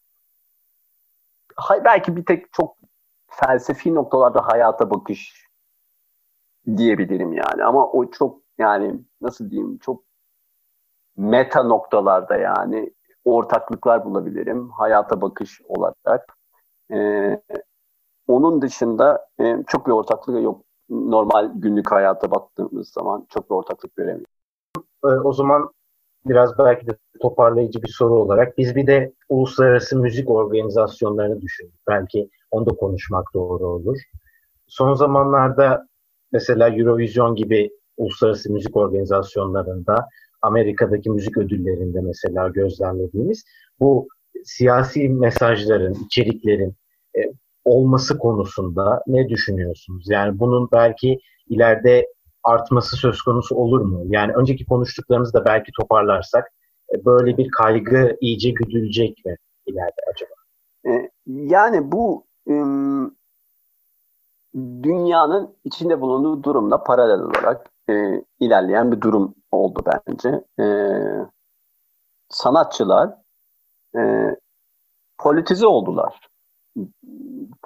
belki 1.85 2.16
bir 2.16 2.25
tek 2.25 2.53
çok 2.53 2.77
felsefi 3.29 3.94
noktalarda 3.94 4.46
hayata 4.46 4.90
bakış 4.90 5.46
diyebilirim 6.77 7.33
yani. 7.33 7.64
Ama 7.64 7.87
o 7.92 8.11
çok 8.11 8.40
yani 8.59 9.01
nasıl 9.20 9.51
diyeyim 9.51 9.79
çok 9.79 10.03
meta 11.16 11.62
noktalarda 11.62 12.37
yani 12.37 12.90
ortaklıklar 13.25 14.05
bulabilirim 14.05 14.70
hayata 14.70 15.20
bakış 15.20 15.61
olarak. 15.68 16.37
Ee, 16.92 17.42
onun 18.29 18.62
dışında 18.62 19.27
e, 19.41 19.57
çok 19.67 19.87
bir 19.87 19.93
ortaklık 19.93 20.43
yok. 20.43 20.65
Normal 20.91 21.51
günlük 21.55 21.93
hayata 21.93 22.31
baktığımız 22.31 22.89
zaman 22.89 23.27
çok 23.29 23.51
bir 23.51 23.55
ortaklık 23.55 23.97
göremiyorum. 23.97 24.37
Ee, 25.05 25.09
o 25.09 25.33
zaman 25.33 25.71
biraz 26.27 26.59
belki 26.59 26.87
de 26.87 26.97
toparlayıcı 27.21 27.83
bir 27.83 27.89
soru 27.89 28.15
olarak 28.15 28.59
biz 28.59 28.77
bir 28.77 28.87
de 28.87 29.12
uluslararası 29.29 29.97
müzik 29.97 30.31
organizasyonlarını 30.31 31.41
düşündük. 31.41 31.81
Belki 31.89 32.31
onu 32.51 32.67
da 32.67 32.71
konuşmak 32.71 33.35
doğru 33.35 33.67
olur. 33.67 33.99
Son 34.67 34.95
zamanlarda 34.95 35.87
mesela 36.33 36.69
Eurovision 36.69 37.35
gibi 37.35 37.71
uluslararası 37.97 38.53
müzik 38.53 38.77
organizasyonlarında 38.77 40.09
Amerika'daki 40.43 41.11
müzik 41.11 41.39
ödüllerinde 41.39 42.01
mesela 42.01 42.49
gözlemlediğimiz 42.49 43.45
bu 43.81 44.09
siyasi 44.45 45.09
mesajların, 45.09 45.95
içeriklerin 46.07 46.75
e, 47.17 47.21
olması 47.67 48.19
konusunda 48.19 49.03
ne 49.07 49.29
düşünüyorsunuz? 49.29 50.05
Yani 50.11 50.39
bunun 50.39 50.69
belki 50.73 51.21
ileride 51.49 52.07
artması 52.43 52.97
söz 52.97 53.23
konusu 53.23 53.55
olur 53.57 53.81
mu? 53.81 54.03
Yani 54.07 54.33
önceki 54.33 54.65
konuştuklarımızı 54.67 55.33
da 55.35 55.45
belki 55.45 55.73
toparlarsak 55.81 56.53
e, 56.95 57.05
böyle 57.05 57.37
bir 57.37 57.51
kaygı 57.51 58.17
iyice 58.21 58.51
güdülecek 58.51 59.25
mi 59.25 59.37
ileride 59.67 60.01
acaba? 60.15 60.35
E, 60.87 61.11
yani 61.27 61.93
bu 61.93 62.27
dünyanın 64.83 65.57
içinde 65.65 66.01
bulunduğu 66.01 66.43
durumla 66.43 66.83
paralel 66.85 67.21
olarak 67.21 67.71
e, 67.91 68.25
ilerleyen 68.41 68.93
bir 68.93 69.01
durum 69.01 69.35
oldu 69.51 69.85
bence. 69.87 70.45
Sanatçılar 72.29 73.11
politize 75.19 75.67
oldular. 75.67 76.29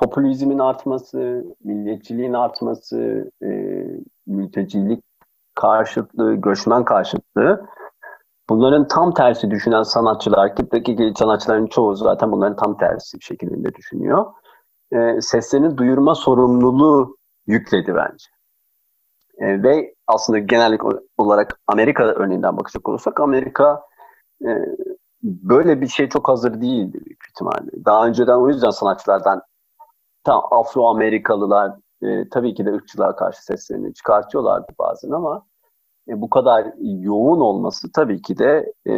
Popülizmin 0.01 0.59
artması, 0.59 1.45
milliyetçiliğin 1.65 2.33
artması, 2.33 3.31
mültecilik 4.27 5.05
karşıtlığı, 5.55 6.35
göçmen 6.35 6.85
karşıtlığı 6.85 7.67
bunların 8.49 8.89
tam 8.89 9.15
tersi 9.15 9.51
düşünen 9.51 9.83
sanatçılar, 9.83 10.57
ki 10.57 11.13
sanatçıların 11.19 11.67
çoğu 11.67 11.97
zaten 11.97 12.33
bunların 12.33 12.57
tam 12.57 12.77
tersi 12.77 13.19
bir 13.19 13.25
şekilde 13.25 13.75
düşünüyor. 13.75 14.27
E, 14.93 15.21
seslerini 15.21 15.79
duyurma 15.79 16.15
sorumluluğu 16.15 17.17
yükledi 17.47 17.95
bence. 17.95 18.27
E, 19.39 19.63
ve 19.63 19.95
aslında 20.07 20.39
genellik 20.39 20.81
olarak 21.19 21.61
Amerika 21.67 22.05
örneğinden 22.05 22.57
bakacak 22.57 22.89
olursak 22.89 23.21
Amerika 23.21 23.83
e, 24.45 24.51
böyle 25.23 25.81
bir 25.81 25.89
şey 25.89 26.09
çok 26.09 26.29
hazır 26.29 26.61
değildi 26.61 27.01
büyük 27.07 27.25
ihtimalle. 27.29 27.85
Daha 27.85 28.07
önceden 28.07 28.37
o 28.37 28.49
yüzden 28.49 28.71
sanatçılardan 28.71 29.43
tam 30.25 30.43
Afro-Amerikalılar 30.51 31.73
e, 32.03 32.29
tabii 32.29 32.55
ki 32.55 32.67
de 32.67 32.73
ırkçılığa 32.73 33.17
karşı 33.17 33.45
seslerini 33.45 33.95
çıkartıyorlardı 33.95 34.73
bazen 34.79 35.11
ama 35.11 35.47
e, 36.09 36.21
bu 36.21 36.31
kadar 36.31 36.67
yoğun 36.81 37.41
olması 37.41 37.93
tabii 37.93 38.23
ki 38.23 38.39
de 38.39 38.73
e, 38.89 38.93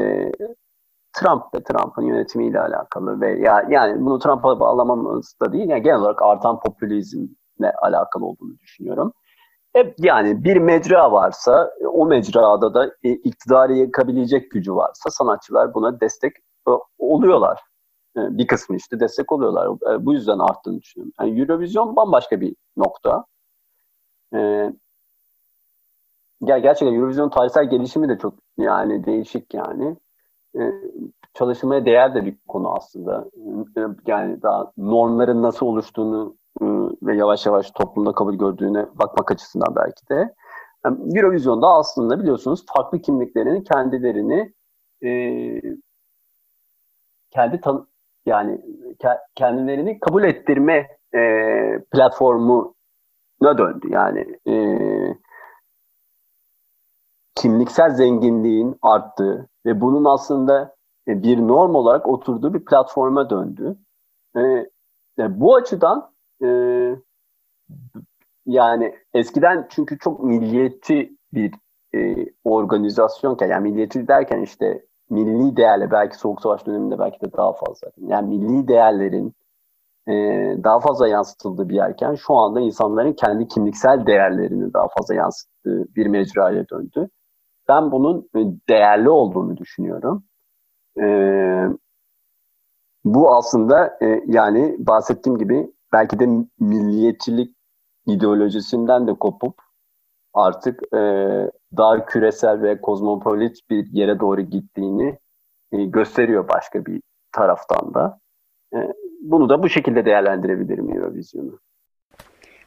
Trump 1.13 1.43
ve 1.55 1.63
Trump'ın 1.63 2.03
yönetimiyle 2.03 2.61
alakalı 2.61 3.21
ve 3.21 3.41
ya, 3.41 3.67
yani 3.69 4.05
bunu 4.05 4.19
Trump'a 4.19 4.61
bağlamamız 4.61 5.35
da 5.43 5.53
değil 5.53 5.69
yani 5.69 5.83
genel 5.83 5.99
olarak 5.99 6.23
artan 6.23 6.61
popülizmle 6.61 7.73
alakalı 7.83 8.25
olduğunu 8.25 8.59
düşünüyorum. 8.59 9.13
E, 9.77 9.95
yani 9.99 10.45
bir 10.45 10.57
mecra 10.57 11.13
varsa 11.13 11.71
o 11.93 12.07
mecrada 12.07 12.75
da 12.75 12.87
e, 13.03 13.11
iktidarı 13.11 13.73
yakabilecek 13.75 14.51
gücü 14.51 14.75
varsa 14.75 15.11
sanatçılar 15.11 15.75
buna 15.75 16.01
destek 16.01 16.33
e, 16.69 16.71
oluyorlar. 16.99 17.61
E, 18.17 18.39
bir 18.39 18.47
kısmı 18.47 18.77
işte 18.77 19.01
destek 19.01 19.33
oluyorlar. 19.33 19.95
E, 19.95 20.07
bu 20.07 20.13
yüzden 20.13 20.39
arttığını 20.39 20.81
düşünüyorum. 20.81 21.13
Yani 21.21 21.41
Eurovision 21.41 21.97
bambaşka 21.97 22.41
bir 22.41 22.57
nokta. 22.77 23.25
E, 24.35 24.39
ya 26.43 26.59
gerçekten 26.59 26.95
Eurovision 26.97 27.31
tarihsel 27.31 27.71
gelişimi 27.71 28.09
de 28.09 28.19
çok 28.19 28.35
yani 28.59 29.05
değişik 29.07 29.55
yani. 29.55 29.97
çalışmaya 31.35 31.85
değer 31.87 32.15
de 32.15 32.27
bir 32.27 32.39
konu 32.49 32.75
aslında. 32.75 33.31
yani 34.07 34.43
daha 34.43 34.73
normların 34.77 35.43
nasıl 35.43 35.67
oluştuğunu 35.67 36.37
ve 37.03 37.17
yavaş 37.17 37.47
yavaş 37.47 37.71
toplumda 37.71 38.13
kabul 38.13 38.35
gördüğüne 38.35 38.87
bakmak 38.95 39.31
açısından 39.31 39.77
belki 39.77 40.09
de. 40.09 40.35
Yani 40.85 41.19
Eurovision'da 41.19 41.69
aslında 41.69 42.21
biliyorsunuz 42.21 42.65
farklı 42.77 43.01
kimliklerin 43.03 43.63
kendilerini 43.63 44.53
e, 45.05 45.11
kendi 47.31 47.61
tan 47.61 47.87
yani 48.27 48.61
kendilerini 49.35 50.01
kabul 50.01 50.25
ettirme 50.25 50.89
e, 51.15 51.21
platformuna 51.93 53.59
döndü. 53.59 53.87
Yani 53.91 54.39
e, 54.49 54.55
kimliksel 57.35 57.91
zenginliğin 57.91 58.77
arttığı 58.83 59.49
ve 59.67 59.81
bunun 59.81 60.05
aslında 60.05 60.77
e, 61.09 61.23
bir 61.23 61.39
norm 61.39 61.75
olarak 61.75 62.09
oturduğu 62.09 62.55
bir 62.55 62.65
platforma 62.65 63.31
döndü. 63.31 63.77
E, 64.37 64.67
bu 65.41 65.55
açıdan 65.55 66.13
e, 66.45 66.49
yani 68.47 68.95
eskiden 69.15 69.67
çünkü 69.71 69.99
çok 69.99 70.25
milliyetçi 70.25 71.17
bir 71.33 71.55
e, 71.95 72.27
organizasyonken 72.45 73.49
yani 73.49 73.71
milliyetçi 73.71 74.09
derken 74.09 74.43
işte 74.43 74.87
milli 75.13 75.57
değerle 75.57 75.91
belki 75.91 76.19
Soğuk 76.19 76.43
Savaş 76.43 76.67
döneminde 76.67 76.99
belki 76.99 77.21
de 77.21 77.33
daha 77.33 77.53
fazla. 77.53 77.89
Yani 77.99 78.29
milli 78.29 78.69
değerlerin 78.69 79.35
e, 80.09 80.13
daha 80.65 80.81
fazla 80.81 81.09
yansıtıldığı 81.09 81.69
bir 81.69 81.75
yerken 81.75 82.15
şu 82.15 82.35
anda 82.35 82.61
insanların 82.61 83.13
kendi 83.13 83.49
kimliksel 83.49 84.07
değerlerini 84.07 84.73
daha 84.73 84.89
fazla 84.99 85.15
yansıttığı 85.15 85.87
bir 85.97 86.07
mecraya 86.07 86.69
döndü. 86.69 87.09
Ben 87.69 87.93
bunun 87.93 88.29
e, 88.37 88.41
değerli 88.69 89.11
olduğunu 89.11 89.57
düşünüyorum. 89.57 90.25
E, 91.01 91.07
bu 93.05 93.35
aslında 93.37 93.99
e, 94.03 94.23
yani 94.27 94.77
bahsettiğim 94.79 95.39
gibi 95.39 95.73
belki 95.93 96.19
de 96.19 96.27
milliyetçilik 96.61 97.57
ideolojisinden 98.07 99.07
de 99.07 99.15
kopup 99.15 99.55
artık 100.35 100.95
e, 100.95 101.01
daha 101.77 102.07
küresel 102.07 102.63
ve 102.63 102.81
kozmopolit 102.81 103.71
bir 103.71 103.87
yere 103.93 104.21
doğru 104.21 104.41
gittiğini 104.41 105.19
e, 105.73 105.85
gösteriyor 105.85 106.49
başka 106.49 106.87
bir 106.87 107.01
taraftan 107.33 107.95
da. 107.95 108.19
E, 108.75 108.79
bunu 109.23 109.49
da 109.49 109.63
bu 109.63 109.69
şekilde 109.69 110.05
değerlendirebilirim 110.05 110.97
Eurovision'u. 110.97 111.59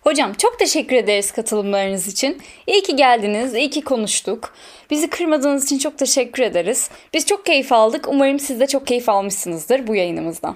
Hocam 0.05 0.33
çok 0.33 0.59
teşekkür 0.59 0.95
ederiz 0.95 1.31
katılımlarınız 1.31 2.07
için. 2.07 2.37
İyi 2.67 2.83
ki 2.83 2.95
geldiniz, 2.95 3.55
iyi 3.55 3.69
ki 3.69 3.83
konuştuk. 3.83 4.53
Bizi 4.91 5.09
kırmadığınız 5.09 5.65
için 5.65 5.77
çok 5.77 5.97
teşekkür 5.97 6.43
ederiz. 6.43 6.91
Biz 7.13 7.25
çok 7.25 7.45
keyif 7.45 7.71
aldık. 7.71 8.05
Umarım 8.09 8.39
siz 8.39 8.59
de 8.59 8.67
çok 8.67 8.87
keyif 8.87 9.09
almışsınızdır 9.09 9.87
bu 9.87 9.95
yayınımızdan. 9.95 10.55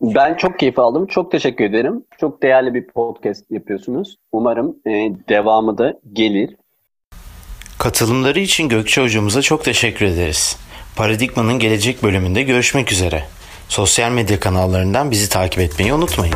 Ben 0.00 0.34
çok 0.34 0.58
keyif 0.58 0.78
aldım. 0.78 1.06
Çok 1.06 1.32
teşekkür 1.32 1.64
ederim. 1.64 2.04
Çok 2.20 2.42
değerli 2.42 2.74
bir 2.74 2.86
podcast 2.86 3.50
yapıyorsunuz. 3.50 4.16
Umarım 4.32 4.76
e, 4.86 4.90
devamı 5.28 5.78
da 5.78 5.94
gelir. 6.12 6.56
Katılımları 7.78 8.40
için 8.40 8.68
Gökçe 8.68 9.02
hocamıza 9.02 9.42
çok 9.42 9.64
teşekkür 9.64 10.06
ederiz. 10.06 10.56
Paradigma'nın 10.96 11.58
gelecek 11.58 12.02
bölümünde 12.02 12.42
görüşmek 12.42 12.92
üzere. 12.92 13.24
Sosyal 13.68 14.10
medya 14.10 14.40
kanallarından 14.40 15.10
bizi 15.10 15.28
takip 15.28 15.60
etmeyi 15.60 15.92
unutmayın. 15.92 16.34